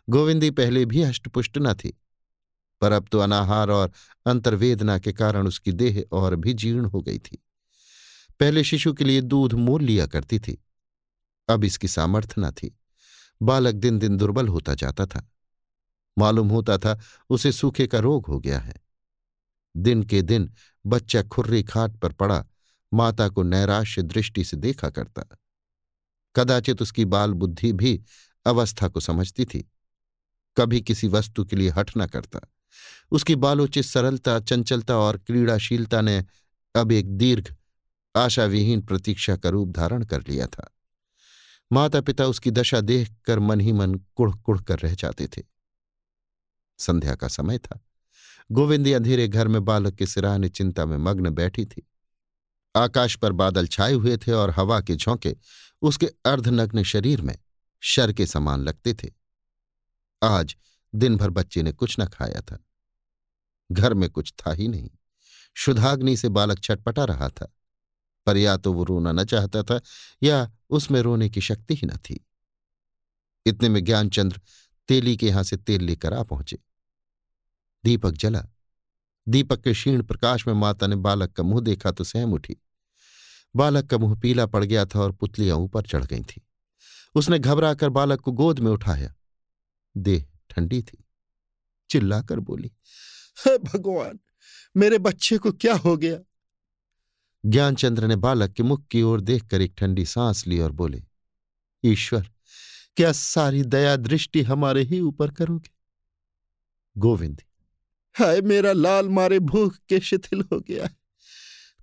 गोविंदी 0.09 0.51
पहले 0.51 0.85
भी 0.85 1.03
हष्टपुष्ट 1.03 1.59
न 1.59 1.75
थी। 1.75 2.01
पर 2.81 2.93
अब 2.93 3.09
तो 3.13 3.19
अनाहार 3.19 3.71
और 3.71 3.93
अंतर्वेदना 4.27 4.99
के 4.99 5.13
कारण 5.13 5.47
उसकी 5.47 5.73
देह 5.73 6.05
और 6.13 6.37
भी 6.37 6.55
जीर्ण 6.55 6.85
हो 6.85 7.01
गई 7.01 7.19
थी। 7.19 7.45
पहले 8.41 8.65
शिशु 8.65 8.93
के 8.93 9.05
लिए 9.05 9.21
दूध 9.21 9.53
मोल 9.53 9.83
लिया 9.83 10.07
करती 10.07 10.39
थी। 10.39 10.65
अब 11.49 11.65
इसकी 11.65 11.89
सामर्थ्य 11.89 12.35
न 12.39 12.51
थी। 12.51 12.79
बालक 13.43 13.75
दिन 13.75 13.99
दिन 13.99 14.17
दुर्बल 14.17 14.49
होता 14.49 14.75
जाता 14.75 15.07
था। 15.07 15.31
मालूम 16.19 16.49
होता 16.49 16.79
था 16.79 17.01
उसे 17.31 17.53
सूखे 17.53 17.87
का 17.87 17.99
रोग 17.99 18.27
हो 18.27 18.41
गया 18.41 18.59
है। 18.59 18.75
दिन 19.77 20.03
के 20.03 20.23
दिन 20.23 20.53
बच्चा 20.87 21.23
खुर्री 21.23 21.63
खाट 21.63 21.97
पर 21.97 22.13
पड़ा, 22.13 22.47
माता 22.95 23.29
को 23.29 23.43
नैराश्य 23.43 24.03
दृष्टि 24.03 24.45
से 24.45 24.57
देखा 24.57 24.91
करता। 24.91 25.25
कदाचित 26.37 26.83
उसकी 26.83 27.05
बाल 27.05 27.33
बुद्धि 27.33 27.73
भी 27.73 28.03
अवस्था 28.47 28.89
को 28.89 29.01
समझती 29.01 29.45
थी। 29.45 29.72
कभी 30.57 30.81
किसी 30.81 31.09
वस्तु 31.09 31.45
के 31.45 31.57
लिए 31.57 31.69
हट 31.69 31.91
न 31.97 32.07
करता। 32.07 32.41
उसकी 33.11 33.35
बालोचित 33.35 33.85
सरलता, 33.85 34.41
चंचलता 34.41 34.97
और 34.97 35.19
क्रीड़ाशीलता 35.19 36.01
ने 36.01 36.25
अब 36.77 36.93
एक 36.93 37.11
दीर्घ, 37.17 37.55
आशाविहीन 38.17 38.81
प्रतीक्षा 38.81 39.37
का 39.37 39.49
रूप 39.49 39.69
धारण 39.69 40.05
कर 40.05 40.21
लिया 40.29 40.47
था। 40.47 40.77
माता 41.73 42.01
पिता 42.01 42.27
उसकी 42.27 42.51
दशा 42.51 42.81
देखकर 42.81 43.39
मन 43.39 43.61
ही 43.61 43.73
मन 43.73 43.95
कुड़ 43.95 44.37
कुड़ 44.37 44.63
कर 44.63 44.79
रह 44.79 44.95
जाते 44.95 45.27
थे। 45.27 45.43
संध्या 46.79 47.15
का 47.15 47.29
समय 47.29 47.59
था। 47.59 47.81
गोविंदी 48.53 48.93
अंधेरे 48.93 49.29
घर 49.29 49.49
में 49.49 49.65
बालक 49.65 49.95
के 49.95 50.07
सिराने 50.07 50.49
चिंता 50.49 50.87
में 50.87 50.97
मग्न 50.97 51.31
बैठी 51.31 51.65
थी। 51.65 51.89
आकाश 52.77 53.17
पर 53.17 53.33
बादल 53.33 53.67
छाए 53.67 53.93
हुए 53.93 54.17
थे 54.17 54.33
और 54.33 54.51
हवा 54.51 54.81
के 54.81 54.97
झोंके 54.97 55.37
उसके 55.83 56.07
अर्धनग्न 56.07 56.83
शरीर 56.83 57.21
में 57.21 57.39
शर 57.81 58.13
के 58.13 58.27
समान 58.27 58.61
लगते 58.61 58.95
थे। 58.95 59.22
आज 60.23 60.57
दिन 60.95 61.17
भर 61.17 61.31
बच्चे 61.31 61.63
ने 61.63 61.73
कुछ 61.73 61.97
न 62.01 62.07
खाया 62.07 62.41
था। 62.41 62.59
घर 63.73 63.95
में 63.95 64.11
कुछ 64.11 64.33
था 64.33 64.53
ही 64.53 64.69
नहीं। 64.69 64.91
शुद्धाग्नि 65.55 66.17
से 66.17 66.29
बालक 66.29 66.61
छटपटा 66.61 67.05
रहा 67.05 67.29
था, 67.29 67.53
पर 68.27 68.37
या 68.37 68.57
तो 68.57 68.73
वो 68.73 68.85
रोना 68.85 69.13
न 69.13 69.25
चाहता 69.25 69.63
था 69.63 69.81
या 70.23 70.51
उसमें 70.71 71.01
रोने 71.01 71.29
की 71.29 71.41
शक्ति 71.41 71.75
ही 71.75 71.87
न 71.87 71.97
थी। 71.97 72.27
इतने 73.47 73.69
में 73.69 73.85
ज्ञानचंद्र 73.85 74.41
तेली 74.89 75.17
के 75.17 75.27
यहाँ 75.27 75.43
से 75.43 75.57
तेल 75.57 75.83
लेकर 75.83 76.15
आ 76.15 76.23
पहुँचे। 76.23 76.59
दीपक 77.85 78.11
जला। 78.11 78.45
दीपक 79.29 79.61
के 79.61 79.73
क्षीण 79.73 80.03
प्रकाश 80.03 80.47
में 80.47 80.55
माता 80.55 80.87
ने 80.87 80.97
बालक 80.97 81.33
का 81.33 81.43
मुँह 81.43 81.61
देखा 81.61 81.91
तो 81.91 82.05
सहम 82.05 82.33
उठी। 82.33 82.57
बालक 83.57 83.87
का 83.87 83.99
मुँह 83.99 84.21
पीला 84.21 84.47
पड़ 84.47 84.65
गया 84.65 84.85
था 84.87 85.01
और 85.01 85.13
पुतलियाँ 85.13 85.57
ऊपर 85.57 85.83
चढ़ 85.83 86.05
गई 86.05 86.23
थी। 86.23 86.41
उसने 87.15 87.39
घबराकर 87.39 87.89
बालक 87.89 88.21
को 88.21 88.33
गोद 88.33 88.59
में 88.59 88.71
उठाया। 88.73 89.15
देह 89.97 90.25
ठंडी 90.51 90.83
थी। 90.83 91.05
चिल्लाकर 91.91 92.41
बोली, 92.41 92.71
है 93.47 93.59
भगवान, 93.59 94.19
मेरे 94.77 94.99
बच्चे 94.99 95.39
को 95.39 95.53
क्या 95.53 95.75
हो 95.75 95.97
गया? 95.97 96.19
ज्ञानचंद्र 97.45 98.07
ने 98.07 98.17
बालक 98.17 98.53
के 98.53 98.63
मुख 98.63 98.87
की 98.91 99.03
ओर 99.03 99.21
देखकर 99.21 99.61
एक 99.61 99.75
ठंडी 99.79 100.05
सांस 100.05 100.47
ली 100.47 100.59
और 100.61 100.73
बोले, 100.73 101.03
ईश्वर, 101.85 102.29
क्या 102.97 103.13
सारी 103.13 103.63
दया 103.63 103.97
दृष्टि 103.97 104.43
हमारे 104.43 104.83
ही 104.83 105.01
ऊपर 105.01 105.31
करोगे? 105.31 105.71
गोविंद, 106.99 107.43
हाय, 108.15 108.41
मेरा 108.41 108.73
लाल 108.73 109.09
मारे 109.09 109.39
भूख 109.39 109.77
के 109.89 110.01
शिथिल 110.01 110.45
हो 110.53 110.61
गया 110.61 110.89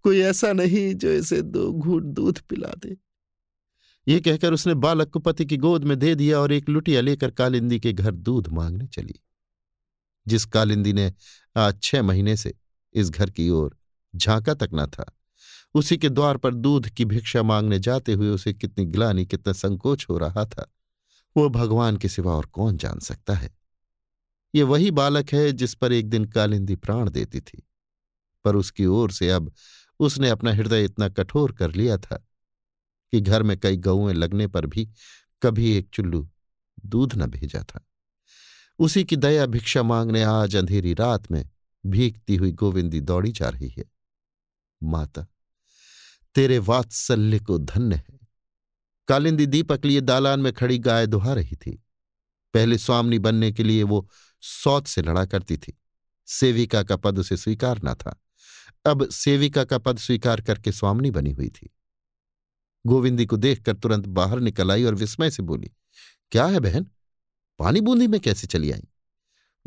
कोई 0.03 0.19
ऐसा 0.19 0.51
नहीं 0.53 0.93
जो 0.95 1.11
इसे 1.11 1.41
दो 1.41 1.71
घूट 1.71 2.03
दूध 2.03 2.39
पिला 2.39 2.73
दे। 2.77 2.95
ये 4.07 4.19
कहकर 4.19 4.53
उसने 4.53 4.73
बालक 4.73 5.09
को 5.09 5.19
पति 5.19 5.45
की 5.45 5.57
गोद 5.57 5.83
में 5.83 5.97
दे 5.99 6.13
दिया 6.15 6.39
और 6.39 6.51
एक 6.51 6.69
लुटिया 6.69 7.01
लेकर 7.01 7.31
कालिंदी 7.31 7.79
के 7.79 7.93
घर 7.93 8.11
दूध 8.11 8.47
मांगने 8.47 8.87
चली, 8.87 9.15
जिस 10.27 10.45
कालिंदी 10.45 10.93
ने 10.93 11.13
आज 11.55 11.79
छह 11.83 12.03
महीने 12.03 12.35
से 12.37 12.53
इस 12.95 13.09
घर 13.09 13.29
की 13.29 13.49
ओर 13.49 13.77
झांका 14.15 14.53
तक 14.53 14.69
न 14.73 14.85
था। 14.85 15.05
उसी 15.75 15.97
के 15.97 16.09
द्वार 16.09 16.37
पर 16.37 16.53
दूध 16.53 16.89
की 16.89 17.05
भिक्षा 17.05 17.43
मांगने 17.43 17.79
जाते 17.79 18.13
हुए 18.13 18.29
उसे 18.29 18.53
कितनी 18.53 18.85
गिलानी, 18.85 19.25
कितना 19.25 19.53
संकोच 19.53 20.05
हो 20.09 20.17
रहा 20.17 20.45
था। 20.45 20.71
वो 21.35 21.49
भगवान 21.49 21.97
के 21.97 22.09
सिवा 22.09 22.33
और 22.33 22.45
कौन 22.45 22.77
जान 22.77 22.99
सकता 22.99 23.33
है? 23.33 23.57
ये 24.53 24.63
वही 24.63 24.91
बालक 24.91 25.33
है 25.33 25.51
जिस 25.51 25.73
पर 25.73 25.93
एक 25.93 26.09
दिन 26.09 26.25
कालिंदी 26.25 26.75
प्राण 26.75 27.09
देती 27.09 27.39
थी, 27.41 27.63
पर 28.45 28.55
उसकी 28.55 28.85
ओर 28.85 29.11
से 29.11 29.29
अब 29.29 29.51
उसने 29.99 30.29
अपना 30.29 30.53
हृदय 30.53 30.85
इतना 30.85 31.09
कठोर 31.09 31.51
कर 31.51 31.73
लिया 31.75 31.97
था 31.97 32.25
कि 33.11 33.19
घर 33.21 33.43
में 33.43 33.57
कई 33.59 33.77
गऊएँ 33.77 34.13
लगने 34.13 34.47
पर 34.47 34.65
भी 34.65 34.89
कभी 35.43 35.71
एक 35.73 35.89
चुल्लू 35.93 36.29
दूध 36.85 37.15
न 37.15 37.25
भेजा 37.25 37.63
था। 37.63 37.85
उसी 38.79 39.03
की 39.03 39.15
दया 39.15 39.45
भिक्षा 39.45 39.83
मांगने 39.83 40.23
आज 40.23 40.55
अंधेरी 40.55 40.93
रात 40.93 41.31
में 41.31 41.49
भीगती 41.85 42.35
हुई 42.35 42.51
गोविंदी 42.51 43.01
दौड़ी 43.01 43.31
जा 43.31 43.49
रही 43.49 43.69
है। 43.69 43.85
माता, 44.83 45.27
तेरे 46.35 46.57
वात्सल्य 46.57 47.39
को 47.39 47.57
धन्य 47.57 47.95
है। 47.95 48.19
कालिंदी 49.07 49.45
दीपक 49.45 49.85
लिए 49.85 50.01
दालान 50.01 50.39
में 50.39 50.53
खड़ी 50.53 50.77
गाय 50.77 51.07
दुहा 51.07 51.33
रही 51.33 51.55
थी। 51.55 51.83
पहले 52.53 52.77
स्वामनी 52.77 53.19
बनने 53.19 53.51
के 53.51 53.63
लिए 53.63 53.83
वो 53.83 54.09
सौत 54.41 54.87
से 54.87 55.01
लड़ा 55.01 55.25
करती 55.25 55.57
थी। 55.57 55.79
सेविका 56.25 56.83
का 56.83 56.95
पद 56.95 57.19
उसे 57.19 57.37
स्वीकार 57.37 57.81
न 57.85 57.93
था। 57.93 58.21
अब 58.85 59.09
सेविका 59.09 59.63
का 59.63 59.77
पद 59.77 59.97
स्वीकार 59.97 60.41
करके 60.41 60.71
स्वामनी 60.71 61.11
बनी 61.11 61.31
हुई 61.31 61.49
थी। 61.49 61.69
गोविंदी 62.85 63.25
को 63.25 63.37
देखकर 63.37 63.73
तुरंत 63.73 64.05
बाहर 64.05 64.39
निकल 64.39 64.71
आई 64.71 64.83
और 64.83 64.95
विस्मय 64.95 65.31
से 65.31 65.43
बोली, 65.43 65.71
क्या 66.31 66.45
है 66.45 66.59
बहन? 66.59 66.87
पानी 67.59 67.81
बूंदी 67.81 68.07
में 68.07 68.19
कैसे 68.19 68.47
चली 68.47 68.71
आई? 68.71 68.87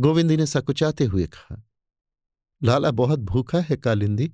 गोविंदी 0.01 0.37
ने 0.37 0.47
सकुचाते 0.47 1.05
हुए 1.05 1.27
कहा, 1.27 1.63
लाला, 2.63 2.91
बहुत 2.91 3.19
भूखा 3.19 3.61
है 3.61 3.77
कालिंदी। 3.77 4.33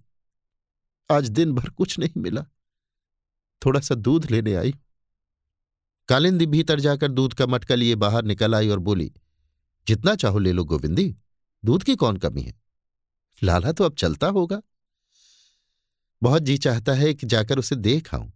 आज 1.10 1.28
दिन 1.28 1.52
भर 1.52 1.68
कुछ 1.68 1.98
नहीं 1.98 2.20
मिला। 2.20 2.44
थोड़ा 3.66 3.80
सा 3.80 3.94
दूध 3.94 4.30
लेने 4.30 4.54
आई 4.54 4.74
कालिंदी 6.08 6.46
भीतर 6.46 6.80
जाकर 6.80 7.08
दूध 7.08 7.34
का 7.34 7.46
मटका 7.46 7.74
लिए 7.74 7.94
बाहर 7.94 8.24
निकल 8.24 8.54
आई 8.54 8.68
और 8.68 8.78
बोली, 8.78 9.12
जितना 9.86 10.14
चाहो 10.14 10.38
ले 10.38 10.52
लो 10.52 10.64
गोविंदी, 10.64 11.16
दूध 11.64 11.82
की 11.82 11.96
कौन 11.96 12.16
कमी 12.16 12.42
है? 12.42 12.54
लाला 13.42 13.72
तो 13.72 13.84
अब 13.84 13.94
चलता 13.94 14.26
होगा। 14.26 14.60
बहुत 16.22 16.42
जी 16.42 16.58
चाहता 16.58 16.92
है 16.92 17.14
कि 17.14 17.26
जाकर 17.26 17.58
उसे 17.58 17.76
देख 17.76 18.14
आऊँ। 18.14 18.32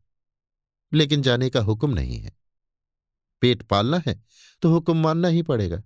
लेकिन 0.92 1.22
जाने 1.22 1.50
का 1.50 1.60
हुक्म 1.60 1.90
नहीं 1.90 2.18
है। 2.18 2.32
पेट 3.40 3.62
पालना 3.62 4.02
है 4.06 4.22
तो 4.62 4.70
हुक्म 4.70 4.96
मानना 4.96 5.28
ही 5.28 5.42
पड़ेगा। 5.42 5.82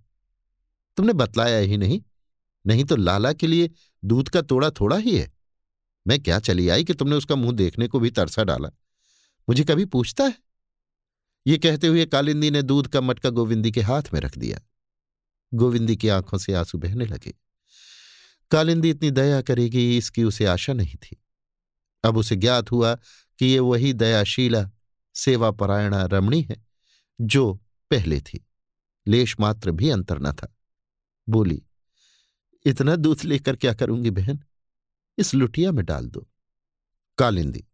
तुमने 0.97 1.13
बतलाया 1.13 1.59
ही 1.59 1.77
नहीं 1.77 2.03
नहीं 2.67 2.85
तो 2.85 2.97
लाला 2.97 3.33
के 3.33 3.47
लिए 3.47 3.71
दूध 4.05 4.29
का 4.29 4.43
तोड़ा 4.43 4.71
थोड़ा 4.71 4.97
ही 4.97 5.17
है। 5.19 5.33
मैं 6.07 6.23
क्या 6.23 6.39
चली 6.39 6.69
आई 6.69 6.85
कि 6.85 6.95
तुमने 6.95 7.17
उसका 7.17 7.35
मुँह 7.35 7.53
देखने 7.53 7.89
को 7.89 8.01
भी 8.01 8.11
तरसा 8.11 8.45
डाला? 8.45 8.69
मुझे 9.49 9.65
कभी 9.65 9.85
पूछता 9.85 10.25
है? 10.25 10.35
ये 11.47 11.59
कहते 11.59 11.87
हुए 11.87 12.07
कालिंदी 12.07 12.51
ने 12.51 12.63
दूध 12.63 12.87
का 12.87 13.01
मटका 13.01 13.31
गोविंदी 13.31 13.71
के 13.71 13.81
हाथ 13.81 14.03
में 14.15 14.21
रख 14.21 14.39
दिया। 14.39 14.61
गोविंदी 15.55 15.97
की 15.97 16.09
आँखों 16.09 16.39
से 16.39 16.53
आँसू 16.53 16.79
बहने 16.79 17.05
लगे। 17.05 17.35
कालिंदी 18.51 18.91
इतनी 18.91 19.11
दया 19.11 19.43
करेगी, 19.43 19.99
इसकी 19.99 20.25
उसे 20.25 20.47
आशा 20.47 20.73
नहीं 20.73 20.97
थी। 20.97 21.23
अब 22.05 22.17
उसे 22.17 22.37
ज्ञात 22.37 22.71
हुआ 22.71 22.95
कि 23.39 23.47
ये 23.47 23.59
वही 23.59 23.93
दयाशीला 23.93 24.71
सेवापरायणा 25.17 26.05
रमणी 26.05 26.43
है, 26.43 26.57
जो 27.21 27.55
पहले 27.91 28.21
थी। 28.21 28.47
लेश 29.07 29.37
मात्र 29.41 29.71
भी 29.71 29.91
अंतर 29.91 30.19
न 30.19 30.33
था। 30.33 30.55
बोली, 31.29 31.63
इतना 32.65 32.97
दूध 32.97 33.25
लेकर 33.25 33.57
क्या 33.57 33.75
करूँगी 33.75 34.11
बहन? 34.11 34.43
इस 35.19 35.35
लुटिया 35.35 35.73
में 35.73 35.85
डाल 35.85 36.09
दो। 36.09 36.27
कालिंदी, 37.19 37.65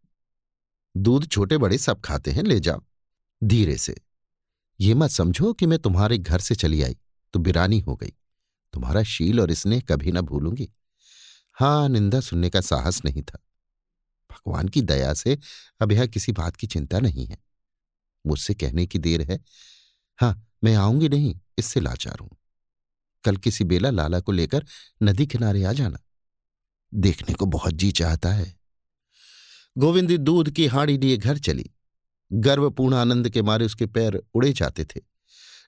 दूध 0.97 1.27
छोटे 1.27 1.57
बड़े 1.57 1.77
सब 1.77 2.01
खाते 2.01 2.31
हैं, 2.31 2.43
ले 2.43 2.59
जाओ। 2.59 2.83
धीरे 3.43 3.77
से। 3.77 3.95
ये 4.79 4.93
मत 4.93 5.09
समझो 5.09 5.53
कि 5.53 5.65
मैं 5.65 5.79
तुम्हारे 5.79 6.17
घर 6.17 6.39
से 6.39 6.55
चली 6.55 6.81
आई 6.81 6.97
तो 7.33 7.39
बिरानी 7.39 7.79
हो 7.79 7.95
गई। 7.95 8.13
तुम्हारा 8.73 9.03
शील 9.03 9.39
और 9.39 9.53
स्नेह 9.53 9.81
कभी 9.81 10.11
ना 10.11 10.21
भूलूँगी। 10.21 10.69
हाँ, 11.53 11.89
निंदा 11.89 12.19
सुनने 12.19 12.49
का 12.49 12.61
साहस 12.61 13.05
नहीं 13.05 13.21
था। 13.21 13.42
भगवान 14.33 14.67
की 14.67 14.81
दया 14.81 15.13
से 15.13 15.37
अब 15.81 15.91
यह 15.91 16.05
किसी 16.05 16.31
बात 16.31 16.55
की 16.55 16.67
चिंता 16.67 16.99
नहीं 16.99 17.25
है। 17.25 17.37
मुझसे 18.25 18.53
कहने 18.53 18.85
की 18.85 18.99
देर 18.99 19.21
है। 19.21 19.39
हाँ 20.19 20.47
मैं 20.63 20.75
आऊँगी 20.75 21.09
नहीं, 21.09 21.39
इससे 21.59 21.79
लाचार 21.79 22.19
हूँ। 22.19 22.29
कल 23.23 23.37
किसी 23.37 23.63
बेला 23.63 23.89
लाला 23.89 24.19
को 24.19 24.31
लेकर 24.31 24.65
नदी 25.03 25.27
किनारे 25.27 25.63
आ 25.63 25.71
जाना। 25.73 25.99
देखने 26.93 27.33
को 27.33 27.45
बहुत 27.45 27.73
जी 27.73 27.91
चाहता 27.91 28.31
है। 28.33 28.55
गोविंदी 29.77 30.17
दूध 30.17 30.51
की 30.51 30.67
हाड़ी 30.67 30.97
लिए 30.97 31.17
घर 31.17 31.37
चली। 31.37 31.69
गर्वपूर्ण 32.31 32.95
आनंद 32.95 33.29
के 33.29 33.41
मारे 33.41 33.65
उसके 33.65 33.85
पैर 33.85 34.21
उड़े 34.33 34.51
जाते 34.53 34.85
थे। 34.85 35.01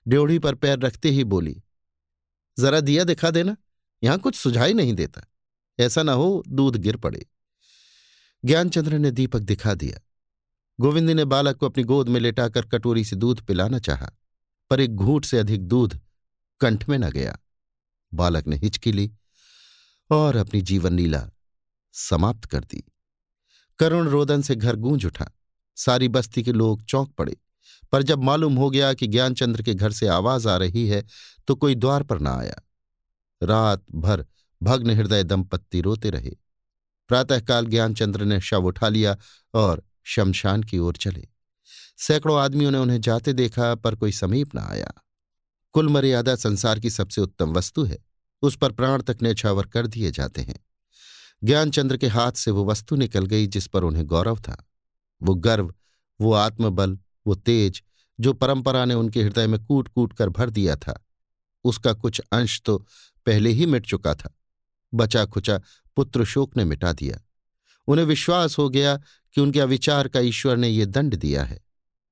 ड्योढ़ी 0.08 0.38
पर 0.38 0.54
पैर 0.54 0.78
रखते 0.78 1.10
ही 1.10 1.24
बोली, 1.24 1.62
जरा 2.58 2.80
दिया 2.80 3.04
दिखा 3.04 3.30
देना, 3.30 3.56
यहाँ 4.02 4.18
कुछ 4.18 4.34
सुझाई 4.34 4.74
नहीं 4.74 4.94
देता। 4.94 5.22
ऐसा 5.78 6.02
ना 6.02 6.12
हो 6.12 6.42
दूध 6.48 6.76
गिर 6.76 6.96
पड़े। 6.96 7.26
ज्ञानचंद्र 8.44 8.98
ने 8.98 9.10
दीपक 9.10 9.40
दिखा 9.40 9.74
दिया। 9.74 10.00
गोविंद 10.80 11.10
ने 11.10 11.24
बालक 11.24 11.56
को 11.56 11.66
अपनी 11.66 11.84
गोद 11.84 12.08
में 12.08 12.20
लेटाकर 12.20 12.66
कटोरी 12.66 13.04
से 13.04 13.16
दूध 13.16 13.40
पिलाना 13.40 13.78
चाहा, 13.78 14.10
पर 14.70 14.80
एक 14.80 14.94
घूट 14.94 15.24
से 15.24 15.38
अधिक 15.38 15.62
दूध 15.62 16.00
कंठ 16.60 16.88
में 16.88 16.98
न 16.98 17.10
गया। 17.10 17.38
बालक 18.14 18.46
ने 18.46 18.56
हिचकी 18.56 18.92
ली 18.92 19.10
और 20.10 20.36
अपनी 20.36 20.62
जीवन 20.62 20.92
लीला 20.92 21.28
समाप्त 21.94 22.44
कर 22.44 22.60
दी। 22.60 22.82
करुण 23.78 24.08
रोदन 24.08 24.42
से 24.42 24.56
घर 24.56 24.76
गूंज 24.76 25.06
उठा। 25.06 25.30
सारी 25.76 26.08
बस्ती 26.08 26.42
के 26.42 26.52
लोग 26.52 26.84
चौंक 26.84 27.10
पड़े, 27.10 27.36
पर 27.92 28.02
जब 28.02 28.22
मालूम 28.22 28.54
हो 28.56 28.70
गया 28.70 28.92
कि 28.94 29.06
ज्ञानचंद्र 29.06 29.62
के 29.62 29.74
घर 29.74 29.92
से 29.92 30.06
आवाज़ 30.08 30.48
आ 30.48 30.56
रही 30.56 30.86
है 30.88 31.04
तो 31.48 31.54
कोई 31.54 31.74
द्वार 31.74 32.02
पर 32.02 32.20
न 32.20 32.26
आया। 32.26 32.62
रात 33.42 33.84
भर 33.94 34.26
भग्न 34.62 34.90
हृदय 34.90 35.24
दंपत्ति 35.24 35.80
रोते 35.80 36.10
रहे। 36.10 36.32
प्रातःकाल 37.08 37.66
ज्ञानचंद्र 37.66 38.24
ने 38.24 38.40
शव 38.40 38.64
उठा 38.64 38.88
लिया 38.88 39.16
और 39.54 39.82
शमशान 40.04 40.62
की 40.62 40.78
ओर 40.78 40.96
चले। 40.96 41.28
सैकड़ों 41.98 42.40
आदमियों 42.40 42.70
ने 42.70 42.78
उन्हें 42.78 43.00
जाते 43.00 43.32
देखा, 43.32 43.74
पर 43.74 43.94
कोई 43.94 44.12
समीप 44.12 44.54
न 44.54 44.58
आया। 44.58 44.92
कुल 45.72 45.88
मर्यादा 45.88 46.36
संसार 46.36 46.80
की 46.80 46.90
सबसे 46.90 47.20
उत्तम 47.20 47.52
वस्तु 47.52 47.84
है। 47.84 47.98
उस 48.42 48.56
पर 48.56 48.72
प्राण 48.72 49.02
तक 49.02 49.16
नेछावर 49.22 49.66
कर 49.66 49.86
दिए 49.86 50.10
जाते 50.10 50.42
हैं। 50.42 50.66
ज्ञानचंद्र 51.44 51.96
के 51.96 52.06
हाथ 52.06 52.32
से 52.32 52.50
वो 52.50 52.64
वस्तु 52.64 52.96
निकल 52.96 53.26
गई, 53.26 53.46
जिस 53.46 53.66
पर 53.66 53.84
उन्हें 53.84 54.06
गौरव 54.06 54.36
था। 54.36 54.68
वो 55.22 55.34
गर्व, 55.34 55.74
वो 56.20 56.32
आत्मबल, 56.32 56.98
वो 57.26 57.34
तेज, 57.34 57.82
जो 58.20 58.32
परंपरा 58.32 58.84
ने 58.84 58.94
उनके 58.94 59.22
हृदय 59.22 59.46
में 59.46 59.64
कूट 59.64 59.88
कूट 59.88 60.12
कर 60.12 60.28
भर 60.28 60.50
दिया 60.50 60.76
था। 60.76 61.06
उसका 61.64 61.92
कुछ 61.92 62.22
अंश 62.32 62.62
तो 62.64 62.86
पहले 63.26 63.50
ही 63.50 63.66
मिट 63.66 63.86
चुका 63.86 64.14
था। 64.14 64.35
बचा 64.96 65.24
खुचा 65.24 65.60
पुत्र 65.96 66.24
शोक 66.24 66.56
ने 66.56 66.64
मिटा 66.64 66.92
दिया। 66.92 67.20
उन्हें 67.88 68.06
विश्वास 68.06 68.58
हो 68.58 68.68
गया 68.68 68.96
कि 69.34 69.40
उनके 69.40 69.60
अविचार 69.60 70.08
का 70.08 70.20
ईश्वर 70.20 70.56
ने 70.56 70.68
ये 70.68 70.86
दंड 70.86 71.16
दिया 71.16 71.44
है। 71.44 71.64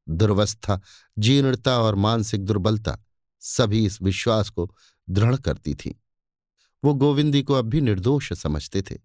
दुर्वस्था, 0.08 0.80
जीर्णता 1.18 1.78
और 1.78 1.94
मानसिक 1.94 2.44
दुर्बलता 2.44 2.98
सभी 3.40 3.84
इस 3.86 4.02
विश्वास 4.02 4.48
को 4.48 4.74
दृढ़ 5.10 5.36
करती 5.36 5.74
थी। 5.74 6.00
वो 6.84 6.94
गोविंदी 6.94 7.42
को 7.42 7.54
अब 7.54 7.64
भी 7.64 7.80
निर्दोष 7.80 8.32
समझते 8.32 8.82
थे। 8.82 8.96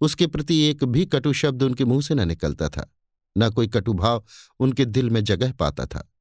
उसके 0.00 0.26
प्रति 0.26 0.60
एक 0.60 0.84
भी 0.84 1.06
कटु 1.06 1.32
शब्द 1.32 1.62
उनके 1.62 1.84
मुँह 1.84 2.02
से 2.02 2.14
न 2.14 2.28
निकलता 2.28 2.68
था, 2.68 2.94
न 3.38 3.50
कोई 3.50 3.68
कटुभाव 3.68 4.24
उनके 4.60 4.84
दिल 4.84 5.10
में 5.10 5.24
जगह 5.24 5.52
पाता 5.52 5.86
था। 5.86 6.12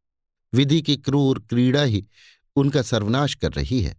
विधि 0.53 0.81
की 0.81 0.97
क्रूर 0.97 1.39
क्रीड़ा 1.39 1.81
ही 1.81 2.07
उनका 2.55 2.81
सर्वनाश 2.81 3.36
कर 3.36 3.51
रही 3.51 3.81
है। 3.81 3.97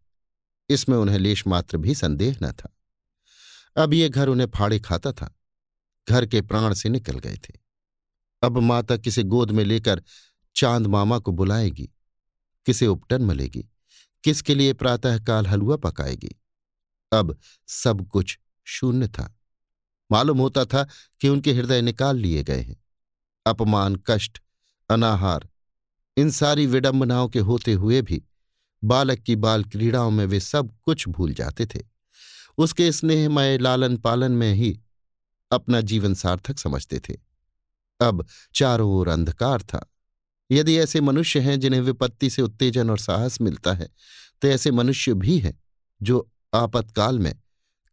इसमें 0.68 0.96
उन्हें 0.96 1.18
लेश 1.18 1.46
मात्र 1.46 1.76
भी 1.76 1.94
संदेह 1.94 2.38
न 2.42 2.52
था। 2.52 2.77
अब 3.78 3.94
ये 3.94 4.08
घर 4.08 4.28
उन्हें 4.28 4.46
फाड़े 4.46 4.78
खाता 4.80 5.12
था। 5.12 5.34
घर 6.08 6.26
के 6.26 6.40
प्राण 6.42 6.74
से 6.74 6.88
निकल 6.88 7.18
गए 7.18 7.36
थे। 7.36 7.54
अब 8.42 8.58
माता 8.58 8.96
किसे 8.96 9.22
गोद 9.22 9.50
में 9.50 9.64
लेकर 9.64 10.02
चाँद 10.56 10.86
मामा 10.86 11.18
को 11.18 11.32
बुलाएगी, 11.32 11.88
किसे 12.66 12.86
उपटन 12.86 13.22
मलेगी 13.22 13.68
किसके 14.24 14.54
लिए 14.54 14.72
प्रातःकाल 14.72 15.46
हलवा 15.46 15.76
पकाएगी। 15.76 16.30
अब 17.12 17.38
सब 17.66 18.06
कुछ 18.08 18.38
शून्य 18.64 19.08
था। 19.08 19.38
मालूम 20.12 20.38
होता 20.38 20.64
था 20.64 20.86
कि 21.20 21.28
उनके 21.28 21.52
हृदय 21.52 21.82
निकाल 21.82 22.16
लिए 22.16 22.42
गए 22.42 22.60
हैं। 22.60 22.76
अपमान, 23.46 24.02
कष्ट, 24.06 24.42
अनाहार, 24.90 25.48
इन 26.16 26.30
सारी 26.30 26.66
विडंबनाओं 26.66 27.28
के 27.28 27.38
होते 27.38 27.72
हुए 27.72 28.02
भी 28.02 28.22
बालक 28.84 29.18
की 29.18 29.36
बाल 29.36 29.64
क्रीड़ाओं 29.64 30.10
में 30.10 30.24
वे 30.26 30.40
सब 30.40 30.76
कुछ 30.82 31.08
भूल 31.08 31.34
जाते 31.34 31.66
थे। 31.66 31.97
उसके 32.58 32.92
स्नेहमय 32.92 33.58
लालन 33.58 33.96
पालन 33.96 34.32
में 34.32 34.54
ही 34.54 34.80
अपना 35.50 35.80
जीवन 35.80 36.14
सार्थक 36.14 36.58
समझते 36.58 36.98
थे। 36.98 37.16
अब 38.00 38.26
चारों 38.54 38.90
ओर 38.92 39.08
अंधकार 39.08 39.62
था। 39.62 39.92
यदि 40.50 40.76
ऐसे 40.78 41.00
मनुष्य 41.00 41.40
हैं 41.40 41.60
जिन्हें 41.60 41.80
विपत्ति 41.80 42.30
से 42.30 42.42
उत्तेजन 42.42 42.90
और 42.90 42.98
साहस 42.98 43.40
मिलता 43.40 43.72
है 43.72 43.88
तो 44.42 44.48
ऐसे 44.48 44.70
मनुष्य 44.70 45.14
भी 45.14 45.38
हैं 45.38 45.62
जो 46.02 46.30
आपातकाल 46.54 47.18
में 47.18 47.34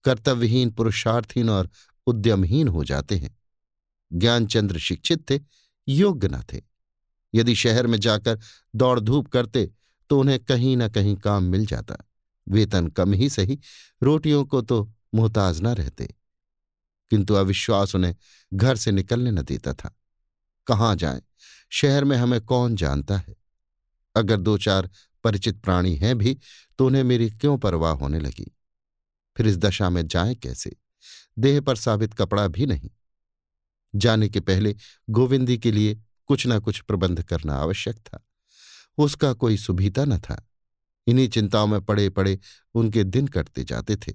कर्तव्यहीन, 0.04 0.70
पुरुषार्थहीन 0.72 1.50
और 1.50 1.70
उद्यमहीन 2.08 2.68
हो 2.68 2.84
जाते 2.84 3.18
हैं। 3.18 3.38
ज्ञानचंद्र 4.14 4.80
शिक्षित 4.80 5.32
थे, 5.32 5.40
योग्य 5.88 6.28
न 6.28 6.42
थे। 6.54 6.62
यदि 7.36 7.56
शहर 7.56 7.88
में 7.88 8.00
जाकर 8.00 8.40
दौड़ 8.76 9.00
धूप 9.00 9.28
करते 9.28 9.72
तो 10.10 10.20
उन्हें 10.20 10.40
कहीं 10.40 10.78
न 10.78 10.88
कहीं 10.90 11.16
काम 11.16 11.44
मिल 11.44 11.66
जाता। 11.66 11.98
वेतन 12.50 12.88
कम 12.88 13.14
ही 13.14 13.30
सही, 13.30 13.60
रोटियों 14.04 14.46
को 14.46 14.62
तो 14.62 14.94
मोहताज 15.16 15.62
न 15.62 15.68
रहते। 15.68 16.16
किंतु 17.10 17.34
अविश्वास 17.34 17.96
उन्हें 17.96 18.16
घर 18.54 18.76
से 18.76 18.92
निकलने 18.92 19.32
न 19.32 19.42
देता 19.42 19.74
था। 19.74 19.96
कहाँ 20.68 20.96
जाए? 20.96 21.22
शहर 21.70 22.04
में 22.04 22.18
हमें 22.18 22.42
कौन 22.42 22.76
जानता 22.76 23.18
है? 23.18 23.36
अगर 24.16 24.38
दो 24.38 24.58
चार 24.58 24.90
परिचित 25.24 25.62
प्राणी 25.62 25.96
हैं 25.96 26.18
भी 26.18 26.38
तो 26.78 26.86
उन्हें 26.86 27.04
मेरी 27.04 27.30
क्यों 27.30 27.58
परवाह 27.58 27.94
होने 27.94 28.20
लगी? 28.20 28.58
फिर 29.38 29.48
इस 29.48 29.58
दशा 29.58 29.90
में 29.90 30.08
जाए 30.08 30.36
कैसे? 30.36 30.76
देह 31.40 31.62
पर 31.62 31.76
साबित 31.76 32.14
कपड़ा 32.14 32.48
भी 32.48 32.66
नहीं। 32.66 32.90
जाने 33.96 34.30
के 34.30 34.40
पहले 34.40 34.76
गोविंदी 35.10 35.58
के 35.58 35.72
लिए 35.72 36.02
कुछ 36.26 36.48
न 36.48 36.60
कुछ 36.60 36.80
प्रबंध 36.80 37.24
करना 37.24 37.56
आवश्यक 37.56 37.96
था। 37.96 38.26
उसका 38.98 39.34
कोई 39.34 39.58
सुभीता 39.58 40.06
न 40.06 40.20
था। 40.20 40.50
इन्हीं 41.08 41.28
चिंताओं 41.30 41.68
में 41.68 41.82
पड़े 41.82 42.10
पड़े 42.10 42.40
उनके 42.74 43.04
दिन 43.04 43.28
कटते 43.28 43.64
जाते 43.64 43.96
थे। 43.96 44.14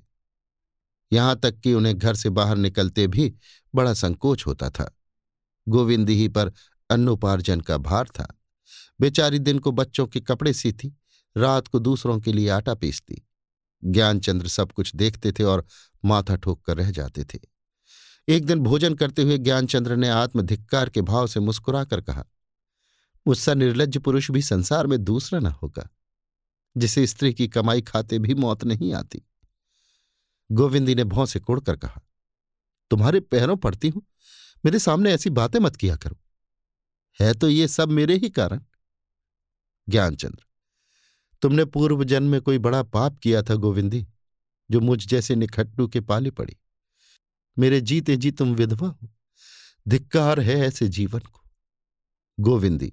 यहाँ 1.13 1.41
तक 1.41 1.61
कि 1.61 1.75
उन्हें 1.75 1.99
घर 1.99 2.15
से 2.15 2.31
बाहर 2.31 2.57
निकलते 2.57 3.07
भी 3.07 3.35
बड़ा 3.75 3.95
संकोच 3.95 4.47
होता 4.47 4.71
था। 4.71 4.97
गोविंद 5.69 6.11
ही 6.11 6.29
पर 6.29 6.53
अन्नोपार्जन 6.91 7.61
का 7.61 7.79
भार 7.79 8.09
था। 8.09 8.39
बेचारी 9.01 9.39
दिन 9.39 9.59
को 9.59 9.73
बच्चों 9.73 10.07
के 10.07 10.21
कपड़े 10.21 10.53
सीती, 10.53 10.93
रात 11.37 11.69
को 11.69 11.79
दूसरों 11.79 12.21
के 12.21 12.33
लिए 12.33 12.49
आटा 12.49 12.75
पीसती। 12.75 13.27
ज्ञानचंद्र 13.85 14.49
सब 14.49 14.73
कुछ 14.73 14.97
देखते 14.97 15.33
थे 15.33 15.43
और 15.43 15.67
माथा 16.05 16.37
ठोक 16.37 16.65
कर 16.65 16.77
रह 16.77 16.91
जाते 16.91 17.25
थे। 17.25 17.39
एक 18.29 18.47
दिन 18.47 18.61
भोजन 18.61 18.95
करते 18.95 19.23
हुए 19.23 19.39
ज्ञानचंद्र 19.39 19.97
ने 19.97 20.09
आत्मधिक्कार 20.09 20.89
के 20.89 21.03
भाव 21.03 21.27
से 21.27 21.41
मुस्कुराकर 21.41 22.01
कहा 22.01 22.25
मुझसा 23.27 23.55
निर्लज 23.55 23.99
पुरुष 23.99 24.31
भी 24.31 24.43
संसार 24.43 24.87
में 24.87 25.05
दूसरा 25.05 25.41
न 25.41 25.47
होगा। 25.47 25.89
जिसे 26.77 27.07
स्त्री 27.07 27.33
की 27.35 27.49
कमाई 27.49 27.83
खाते 27.83 28.19
भी 28.19 28.35
मौत 28.35 28.65
नहीं 28.65 28.93
आती। 28.95 29.23
गोविंदी 30.51 30.95
ने 30.95 31.05
भौं 31.05 31.27
से 31.27 31.41
कोड़कर 31.41 31.77
कहा, 31.77 32.01
तुम्हारे 32.91 33.21
पैरों 33.21 33.57
पड़ती 33.57 33.89
हूँ। 33.89 34.03
मेरे 34.65 34.79
सामने 34.79 35.13
ऐसी 35.13 35.31
बातें 35.31 35.59
मत 35.59 35.77
किया 35.77 35.97
करो। 35.97 36.17
है 37.21 37.33
तो 37.35 37.49
ये 37.49 37.69
सब 37.69 37.89
मेरे 37.89 38.17
ही 38.17 38.31
कारण। 38.31 38.63
ज्ञानचंद्र, 39.89 40.45
तुमने 41.43 41.65
पूर्व 41.65 42.05
जन्म 42.05 42.31
में 42.31 42.41
कोई 42.41 42.59
बड़ा 42.59 42.83
पाप 42.83 43.19
किया 43.19 43.43
था 43.43 43.55
गोविंदी, 43.55 44.07
जो 44.71 44.81
मुझ 44.81 45.07
जैसे 45.07 45.35
निखट्टू 45.35 45.87
के 45.89 46.01
पाले 46.01 46.31
पड़ी। 46.31 46.57
मेरे 47.59 47.81
जीते 47.81 48.17
जी 48.17 48.31
तुम 48.31 48.55
विधवा 48.55 48.89
हो, 48.89 49.09
धिक्कार 49.89 50.41
है 50.41 50.59
ऐसे 50.59 50.89
जीवन 50.89 51.21
को। 51.21 51.41
गोविंदी 52.41 52.93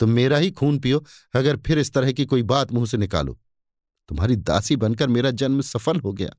तुम 0.00 0.10
मेरा 0.10 0.36
ही 0.36 0.50
खून 0.50 0.78
पियो, 0.78 1.04
अगर 1.34 1.56
फिर 1.56 1.78
इस 1.78 1.92
तरह 1.92 2.12
की 2.12 2.24
कोई 2.24 2.42
बात 2.42 2.72
मुँह 2.72 2.86
से 2.86 2.96
निकालो। 2.96 3.40
तुम्हारी 4.08 4.36
दासी 4.36 4.76
बनकर 4.76 5.08
मेरा 5.08 5.30
जन्म 5.30 5.60
सफल 5.60 6.00
हो 6.00 6.12
गया। 6.12 6.30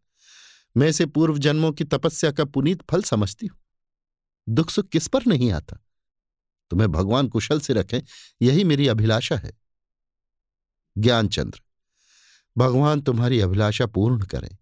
मैं 0.77 0.87
इसे 0.87 1.05
पूर्व 1.05 1.37
जन्मों 1.37 1.71
की 1.71 1.83
तपस्या 1.83 2.31
का 2.31 2.45
पुनीत 2.45 2.81
फल 2.91 3.03
समझती 3.03 3.47
हूँ। 3.47 3.59
दुख 4.49 4.69
सुख 4.69 4.87
किस 4.87 5.07
पर 5.07 5.25
नहीं 5.27 5.51
आता? 5.51 5.77
तुम्हें 6.71 6.91
भगवान 6.91 7.27
कुशल 7.27 7.59
से 7.59 7.73
रखें, 7.73 7.99
यही 8.41 8.63
मेरी 8.63 8.87
अभिलाषा 8.87 9.35
है। 9.35 9.51
ज्ञानचंद्र, 10.97 11.61
भगवान 12.57 13.01
तुम्हारी 13.01 13.39
अभिलाषा 13.39 13.85
पूर्ण 13.85 14.25
करें। 14.25 14.57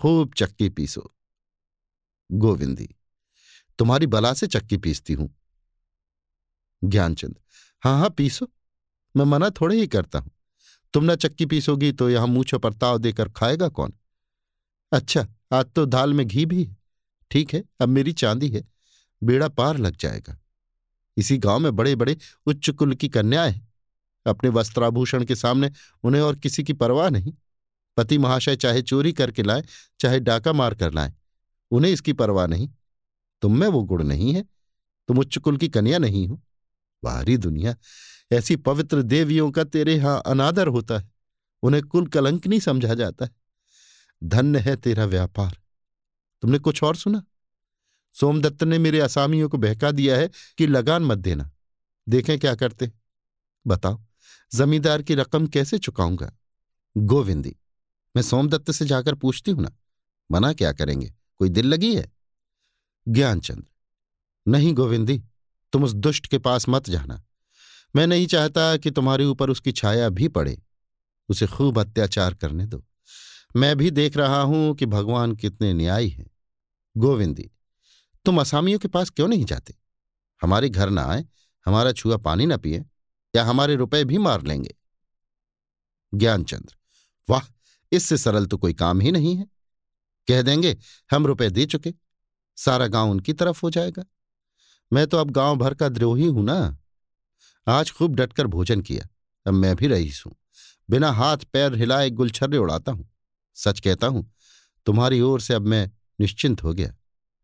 खूब 0.00 0.32
चक्की 0.34 0.68
पीसो। 0.68 1.14
गोविंदी, 2.30 2.88
तुम्हारी 3.78 4.06
बला 4.06 4.32
से 4.34 4.46
चक्की 4.46 4.76
पीसती 4.76 5.12
हूँ। 5.12 5.34
ज्ञानचंद 6.82 7.38
हाँ 7.84 7.98
हाँ 7.98 8.10
पीसो। 8.10 8.48
मैं 9.16 9.24
मना 9.24 9.50
थोड़े 9.50 9.76
ही 9.76 9.86
करता 9.86 10.18
हूँ। 10.18 10.30
तुम 10.94 11.04
ना 11.04 11.14
चक्की 11.14 11.46
पीसोगी 11.46 11.92
तो 11.92 12.10
यहाँ 12.10 12.26
मूछों 12.26 12.58
पर 12.58 12.72
ताव 12.72 12.98
देकर 12.98 13.28
खाएगा 13.28 13.68
कौन? 13.68 13.92
अच्छा 14.92 15.26
आज 15.52 15.66
तो 15.66 15.86
दाल 15.86 16.14
में 16.14 16.26
घी 16.26 16.46
भी 16.46 16.64
है। 16.64 16.76
ठीक 17.30 17.54
है, 17.54 17.64
अब 17.80 17.88
मेरी 17.88 18.12
चांदी 18.12 18.48
है। 18.48 18.64
बेड़ा 19.22 19.48
पार 19.48 19.78
लग 19.78 19.96
जाएगा। 19.96 20.38
इसी 21.16 21.38
गाँव 21.38 21.58
में 21.58 21.76
बड़े 21.76 21.96
बड़े 21.96 22.16
उच्च 22.46 22.70
कुल 22.70 22.94
की 22.94 23.08
कन्याएँ 23.08 23.52
हैं। 23.52 23.72
अपने 24.26 24.50
वस्त्राभूषण 24.50 25.24
के 25.24 25.34
सामने 25.34 25.70
उन्हें 26.02 26.22
और 26.22 26.36
किसी 26.36 26.64
की 26.64 26.72
परवाह 26.72 27.10
नहीं। 27.10 27.32
पति 27.96 28.18
महाशय 28.18 28.56
चाहे 28.56 28.82
चोरी 28.82 29.12
करके 29.12 29.42
लाए, 29.42 29.62
चाहे 30.00 30.20
डाका 30.20 30.52
मार 30.52 30.74
कर 30.74 30.92
लाए, 30.92 31.14
उन्हें 31.70 31.92
इसकी 31.92 32.12
परवाह 32.12 32.46
नहीं। 32.46 32.68
तुम 33.42 33.58
में 33.58 33.68
वो 33.68 33.82
गुण 33.82 34.04
नहीं 34.04 34.34
है। 34.34 34.42
तुम 35.08 35.18
उच्च 35.18 35.38
कुल 35.38 35.56
की 35.56 35.68
कन्या 35.68 35.98
नहीं 35.98 36.28
हो। 36.28 36.40
बाहरी 37.04 37.36
दुनिया। 37.36 37.76
ऐसी 38.32 38.56
पवित्र 38.56 39.02
देवियों 39.02 39.50
का 39.50 39.64
तेरे 39.64 39.96
यहाँ 39.96 40.22
अनादर 40.26 40.66
होता 40.66 40.98
है। 40.98 41.10
उन्हें 41.62 41.82
कुल 41.82 42.06
कलंक 42.06 42.46
नहीं 42.46 42.60
समझा 42.60 42.94
जाता 42.94 43.24
है। 43.24 43.30
धन्य 44.24 44.58
है 44.58 44.76
तेरा 44.76 45.04
व्यापार। 45.04 45.58
तुमने 46.42 46.58
कुछ 46.58 46.82
और 46.82 46.96
सुना? 46.96 47.22
सोमदत्त 48.12 48.62
ने 48.62 48.78
मेरे 48.78 49.00
असामियों 49.00 49.48
को 49.48 49.58
बहका 49.58 49.90
दिया 49.90 50.16
है 50.16 50.30
कि 50.58 50.66
लगान 50.66 51.02
मत 51.02 51.18
देना। 51.18 51.50
देखें 52.08 52.38
क्या 52.38 52.54
करते। 52.54 52.92
बताओ, 53.66 54.00
जमींदार 54.54 55.02
की 55.02 55.14
रकम 55.14 55.46
कैसे 55.46 55.78
चुकाऊँगा? 55.78 56.32
गोविंदी, 56.96 57.56
मैं 58.16 58.22
सोमदत्त 58.22 58.70
से 58.70 58.84
जाकर 58.86 59.14
पूछती 59.14 59.50
हूँ 59.50 59.62
ना। 59.62 59.70
मना 60.30 60.52
क्या 60.52 60.72
करेंगे? 60.72 61.14
कोई 61.36 61.48
दिल 61.48 61.66
लगी 61.66 61.94
है? 61.96 62.12
ज्ञानचंद्र 63.08 63.64
नहीं 64.48 64.72
गोविंदी 64.74 65.22
तुम 65.74 65.84
उस 65.84 65.92
दुष्ट 65.92 66.26
के 66.26 66.38
पास 66.38 66.68
मत 66.68 66.90
जाना। 66.90 67.24
मैं 67.96 68.06
नहीं 68.06 68.26
चाहता 68.26 68.76
कि 68.76 68.90
तुम्हारे 68.90 69.24
ऊपर 69.24 69.50
उसकी 69.50 69.72
छाया 69.72 70.08
भी 70.08 70.28
पड़े। 70.28 70.62
उसे 71.28 71.46
खूब 71.46 71.78
अत्याचार 71.78 72.34
करने 72.34 72.66
दो। 72.66 72.84
मैं 73.56 73.76
भी 73.76 73.90
देख 73.90 74.16
रहा 74.16 74.42
हूँ 74.42 74.74
कि 74.74 74.86
भगवान 74.86 75.36
कितने 75.36 75.72
न्यायी 75.72 76.08
हैं। 76.08 76.30
गोविंदी, 76.96 77.50
तुम 78.24 78.40
असामियों 78.40 78.78
के 78.78 78.88
पास 78.88 79.10
क्यों 79.10 79.28
नहीं 79.28 79.44
जाते? 79.44 79.74
हमारे 80.42 80.68
घर 80.68 80.90
ना 80.90 81.02
आए, 81.02 81.26
हमारा 81.66 81.92
छुआ 81.92 82.16
पानी 82.16 82.46
ना 82.46 82.56
पिए, 82.56 82.84
या 83.36 83.44
हमारे 83.44 83.76
रुपए 83.76 84.04
भी 84.04 84.18
मार 84.18 84.42
लेंगे? 84.42 84.74
ज्ञानचंद्र, 86.14 86.76
वाह, 87.30 87.52
इससे 87.92 88.16
सरल 88.16 88.46
तो 88.46 88.58
कोई 88.58 88.74
काम 88.74 89.00
ही 89.00 89.12
नहीं 89.12 89.36
है। 89.36 89.46
कह 90.28 90.42
देंगे, 90.42 90.78
हम 91.10 91.26
रुपए 91.26 91.50
दे 91.50 91.66
चुके, 91.66 91.94
सारा 92.56 92.86
गाँव 92.86 93.10
उनकी 93.10 93.32
तरफ़ 93.32 93.60
हो 93.62 93.70
जाएगा। 93.70 94.04
मैं 94.94 95.06
तो 95.06 95.18
अब 95.18 95.30
गाँव 95.30 95.56
भर 95.56 95.74
का 95.74 95.88
द्रोही 95.88 96.26
हूँ 96.26 96.42
ना। 96.44 96.76
आज 97.66 97.90
खूब 97.90 98.14
डटकर 98.16 98.46
भोजन 98.46 98.80
किया, 98.80 99.06
अब 99.46 99.54
मैं 99.54 99.74
भी 99.76 99.86
रईस 99.86 100.22
हूँ। 100.26 100.34
बिना 100.88 101.10
हाथ 101.12 101.38
पैर 101.52 101.74
हिलाए 101.74 102.10
गुलछर्रे 102.10 102.58
उड़ाता 102.58 102.92
हूँ। 102.92 103.08
सच 103.56 103.80
कहता 103.80 104.06
हूँ, 104.06 104.30
तुम्हारी 104.86 105.20
ओर 105.20 105.40
से 105.40 105.54
अब 105.54 105.62
मैं 105.62 105.90
निश्चिंत 106.18 106.62
हो 106.62 106.74
गया। 106.74 106.94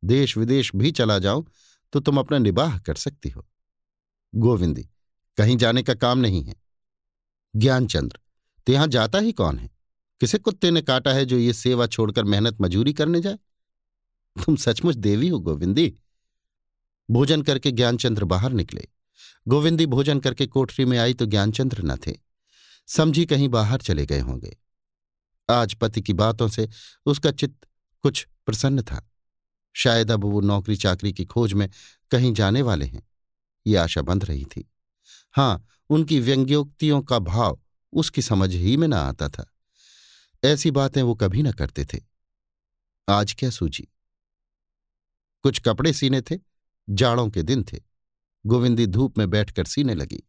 देश 0.02 0.36
विदेश 0.36 0.70
भी 0.74 0.90
चला 0.92 1.18
जाऊँ 1.18 1.44
तो 1.92 2.00
तुम 2.00 2.18
अपना 2.18 2.38
निबाह 2.38 2.78
कर 2.78 2.94
सकती 2.96 3.28
हो। 3.28 3.46
गोविंदी, 4.32 4.82
कहीं 5.38 5.56
जाने 5.56 5.82
का 5.82 5.94
काम 5.96 6.18
नहीं 6.18 6.42
है। 6.44 6.54
ज्ञानचंद्र 7.54 8.18
तो 8.66 8.72
यहाँ 8.72 8.86
जाता 8.88 9.18
ही 9.18 9.32
कौन 9.32 9.58
है? 9.58 9.70
किसे 10.20 10.38
कुत्ते 10.38 10.70
ने 10.70 10.82
काटा 10.82 11.12
है 11.12 11.24
जो 11.24 11.38
ये 11.38 11.52
सेवा 11.54 11.86
छोड़कर 11.88 12.24
मेहनत 12.24 12.60
मजूरी 12.60 12.92
करने 12.92 13.20
जाए? 13.20 13.38
तुम 14.36 14.56
सचमुच 14.58 14.96
देवी 14.96 15.28
हो, 15.28 15.38
गोविंदी। 15.40 15.92
भोजन 17.10 17.42
करके 17.42 17.70
ज्ञानचंद्र 17.70 18.24
बाहर 18.24 18.52
निकले। 18.52 18.88
गोविंदी 19.48 19.86
भोजन 19.86 20.20
करके 20.20 20.46
कोठरी 20.46 20.84
में 20.84 20.98
आई 20.98 21.14
तो 21.14 21.26
ज्ञानचंद्र 21.26 21.82
न 21.82 21.96
थे। 21.96 22.12
समझी 22.86 23.26
कहीं 23.26 23.48
बाहर 23.48 23.80
चले 23.80 24.06
गए 24.06 24.20
होंगे। 24.20 24.58
आज 25.50 25.74
पति 25.74 26.02
की 26.02 26.12
बातों 26.12 26.48
से 26.48 26.68
उसका 27.06 27.30
चित्त 27.30 27.68
कुछ 28.02 28.28
प्रसन्न 28.46 28.82
था। 28.82 29.10
शायद 29.72 30.10
अब 30.10 30.24
वो 30.24 30.40
नौकरी 30.40 30.76
चाकरी 30.76 31.12
की 31.12 31.24
खोज 31.24 31.52
में 31.52 31.70
कहीं 32.10 32.34
जाने 32.34 32.62
वाले 32.62 32.86
हैं। 32.86 33.08
ये 33.66 33.76
आशा 33.76 34.02
बंध 34.02 34.24
रही 34.24 34.44
थी। 34.44 34.72
हाँ, 35.32 35.66
उनकी 35.90 36.20
व्यंग्योक्तियों 36.20 37.02
का 37.02 37.18
भाव 37.18 37.60
उसकी 37.92 38.22
समझ 38.22 38.54
ही 38.54 38.76
में 38.76 38.88
न 38.88 38.94
आता 38.94 39.28
था। 39.28 39.50
ऐसी 40.44 40.70
बातें 40.70 41.02
वो 41.02 41.14
कभी 41.14 41.42
न 41.42 41.52
करते 41.52 41.84
थे। 41.84 41.98
आज 43.08 43.34
क्या 43.38 43.50
सूझी? 43.50 43.88
कुछ 45.42 45.60
कपड़े 45.60 45.92
सीने 45.92 46.22
थे? 46.22 46.49
जाड़ों 46.90 47.28
के 47.28 47.42
दिन 47.42 47.64
थे। 47.72 47.80
गोविंदी 48.46 48.86
धूप 48.86 49.18
में 49.18 49.30
बैठकर 49.30 49.64
सीने 49.64 49.94
लगी। 49.94 50.28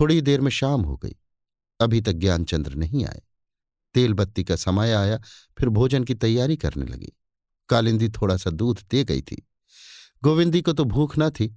थोड़ी 0.00 0.20
देर 0.20 0.40
में 0.40 0.50
शाम 0.50 0.82
हो 0.82 0.96
गई। 0.96 1.16
अभी 1.80 2.00
तक 2.00 2.12
ज्ञानचंद्र 2.12 2.74
नहीं 2.74 3.04
आए। 3.04 3.22
तेल 3.94 4.12
बत्ती 4.12 4.44
का 4.44 4.56
समय 4.56 4.92
आया, 4.92 5.20
फिर 5.58 5.68
भोजन 5.68 6.04
की 6.04 6.14
तैयारी 6.14 6.56
करने 6.56 6.86
लगी। 6.86 7.12
कालिंदी 7.68 8.08
थोड़ा 8.08 8.36
सा 8.36 8.50
दूध 8.50 8.80
दे 8.90 9.04
गई 9.04 9.22
थी। 9.22 9.48
गोविंदी 10.22 10.62
को 10.62 10.72
तो 10.72 10.84
भूख 10.84 11.14
न 11.18 11.30
थी। 11.30 11.56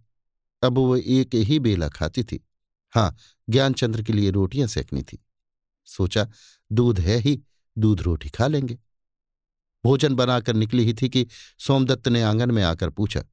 अब 0.64 0.78
वो 0.78 0.96
एक 0.96 1.36
ही 1.36 1.60
बेला 1.60 1.90
खाती 1.90 2.24
थी। 2.24 2.48
हाँ 2.92 3.18
ज्ञानचंद्र 3.50 4.04
के 4.04 4.14
लिए 4.14 4.32
रोटियाँ 4.32 4.68
सेकनी 4.68 5.04
थी। 5.04 5.26
सोचा, 5.86 6.30
दूध 6.72 7.00
है 7.00 7.18
ही, 7.18 7.44
दूध 7.78 8.02
रोटी 8.02 8.30
खा 8.30 8.48
लेंगे। 8.48 8.80
भोजन 9.84 10.16
बनाकर 10.16 10.54
निकली 10.54 10.86
ही 10.86 10.94
थी 10.94 11.10
कि 11.10 11.28
सोमदत्त 11.60 12.08
ने 12.08 12.22
आँगन 12.22 12.52
में 12.52 12.64
आकर 12.64 12.90
पूछा 12.90 13.24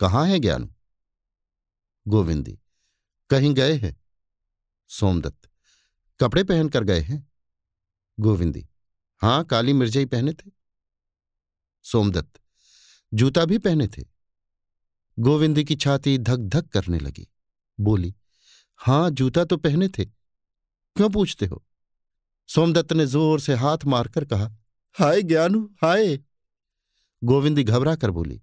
कहाँ 0.00 0.26
है 0.26 0.38
ज्ञानू? 0.38 0.68
गोविंदी, 2.08 2.58
कहीं 3.30 3.54
गए 3.54 3.76
हैं? 3.76 3.96
सोमदत्त, 4.88 5.48
कपड़े 6.20 6.44
पहनकर 6.44 6.84
गए 6.84 7.00
हैं? 7.00 7.32
गोविंदी 8.20 8.68
हाँ 9.22 9.44
काली 9.44 9.72
मिर्जई 9.72 10.04
पहने 10.04 10.32
थे? 10.32 10.50
सोमदत्त, 11.82 12.40
जूता 13.14 13.44
भी 13.44 13.58
पहने 13.58 13.88
थे? 13.88 14.02
गोविंद 15.18 15.62
की 15.62 15.76
छाती 15.76 16.18
धक 16.18 16.36
धक 16.36 16.68
करने 16.68 16.98
लगी। 16.98 17.28
बोली, 17.80 18.14
हाँ, 18.76 19.10
जूता 19.10 19.44
तो 19.44 19.56
पहने 19.56 19.88
थे। 19.88 20.04
क्यों 20.96 21.10
पूछते 21.10 21.46
हो? 21.46 21.64
सोमदत्त 22.48 22.92
ने 22.92 23.06
ज़ोर 23.06 23.40
से 23.40 23.54
हाथ 23.54 23.78
मारकर 23.86 24.24
कहा, 24.24 24.50
हाय 24.92 25.22
ज्ञानू, 25.22 25.74
हाय। 25.82 26.16
गोविंदी 27.24 27.64
घबरा 27.64 27.96
कर 27.96 28.10
बोली 28.10 28.42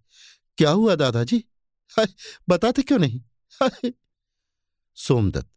क्या 0.58 0.72
हुआ 0.72 0.96
दादाजी? 0.96 1.44
बताते 2.50 2.82
क्यों 2.82 3.00
नहीं? 3.00 3.92
सोमदत्त, 4.98 5.50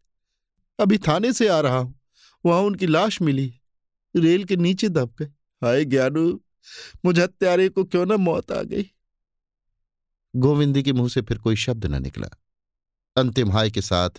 अभी 0.79 0.99
थाने 0.99 1.33
से 1.33 1.49
आ 1.49 1.61
रहा 1.61 1.79
हूँ। 1.79 1.99
वहाँ 2.45 2.61
उनकी 2.61 2.87
लाश 2.87 3.21
मिली। 3.23 3.55
रेल 4.15 4.45
के 4.45 4.57
नीचे 4.57 4.89
दब 4.89 5.15
गए। 5.19 5.27
हाय 5.63 5.85
ज्ञानू, 5.85 6.41
मुझे 7.05 7.23
हत्यारे 7.23 7.69
को 7.69 7.85
क्यों 7.85 8.07
ना 8.07 8.17
मौत 8.17 8.53
आ 8.53 8.63
गई? 8.63 8.85
गोविंदी 10.35 10.83
के 10.83 10.93
मुँह 10.93 11.09
से 11.09 11.23
फिर 11.23 11.39
कोई 11.39 11.57
शब्द 11.57 11.87
न 11.87 12.03
निकला। 12.03 12.29
अंतिम 13.17 13.53
हाय 13.53 13.71
के 13.71 13.81
साथ 13.81 14.11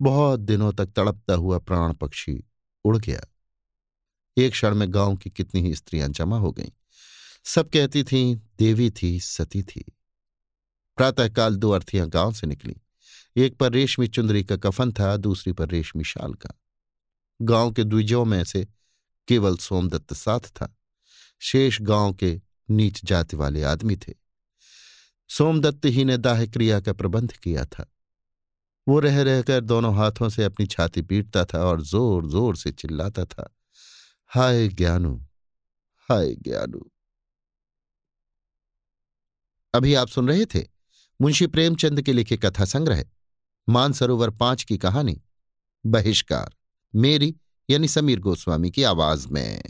बहुत 0.00 0.40
दिनों 0.40 0.72
तक 0.72 0.86
तड़पता 0.86 1.34
हुआ 1.34 1.58
प्राण 1.58 1.92
पक्षी 1.92 2.42
उड़ 2.84 2.96
गया। 2.98 3.20
एक 4.36 4.52
क्षण 4.52 4.74
में 4.74 4.92
गाँव 4.94 5.16
की 5.16 5.30
कितनी 5.30 5.60
ही 5.60 5.74
स्त्रियाँ 5.74 6.08
जमा 6.08 6.38
हो 6.38 6.52
गईं। 6.52 6.70
सब 7.44 7.70
कहती 7.70 8.04
थीं, 8.04 8.36
देवी 8.58 8.90
थी, 8.90 9.18
सती 9.20 9.62
थी। 9.62 9.84
प्रातःकाल 10.98 11.56
दो 11.56 11.70
अर्थियाँ 11.70 12.08
गाँव 12.08 12.32
से 12.32 12.46
निकली। 12.46 12.76
एक 13.36 13.56
पर 13.56 13.72
रेशमी 13.72 14.06
चुंदरी 14.08 14.42
का 14.44 14.56
कफन 14.56 14.92
था, 14.92 15.16
दूसरी 15.16 15.52
पर 15.52 15.68
रेशमी 15.68 16.04
शाल 16.04 16.34
का। 16.34 16.54
गाँव 17.40 17.72
के 17.72 17.84
द्विजों 17.84 18.24
में 18.24 18.42
से 18.44 18.66
केवल 19.28 19.56
सोमदत्त 19.56 20.12
साथ 20.12 20.40
था। 20.40 20.74
शेष 21.40 21.80
गाँव 21.82 22.12
के 22.14 22.40
नीच 22.70 23.04
जाति 23.04 23.36
वाले 23.36 23.62
आदमी 23.62 23.96
थे। 23.96 24.14
सोमदत्त 25.30 25.84
ही 25.84 26.04
ने 26.04 26.16
दाह 26.16 26.44
क्रिया 26.46 26.80
का 26.80 26.92
प्रबंध 26.92 27.32
किया 27.32 27.64
था। 27.64 27.86
वो 28.86 28.98
रह 29.00 29.20
रहकर 29.22 29.60
दोनों 29.60 29.94
हाथों 29.96 30.28
से 30.28 30.44
अपनी 30.44 30.66
छाती 30.66 31.02
पीटता 31.02 31.44
था 31.44 31.58
और 31.64 31.82
ज़ोर 31.82 32.26
ज़ोर 32.26 32.56
से 32.56 32.72
चिल्लाता 32.72 33.24
था, 33.24 33.48
हाय 34.30 34.68
ज्ञानू 34.68 35.14
हाय 36.08 36.34
ज्ञानू। 36.34 36.88
अभी 39.74 39.94
आप 39.94 40.08
सुन 40.08 40.28
रहे 40.28 40.44
थे 40.46 40.71
मुंशी 41.22 41.46
प्रेमचंद 41.46 42.02
के 42.02 42.12
लिखे 42.12 42.36
कथा 42.36 42.64
संग्रह, 42.64 43.04
मानसरोवर 43.68 44.30
पाँच 44.30 44.62
की 44.62 44.78
कहानी, 44.78 45.22
बहिष्कार, 45.86 46.54
मेरी 46.94 47.36
यानी 47.70 47.88
समीर 47.88 48.20
गोस्वामी 48.20 48.70
की 48.70 48.82
आवाज़ 48.82 49.28
में। 49.28 49.62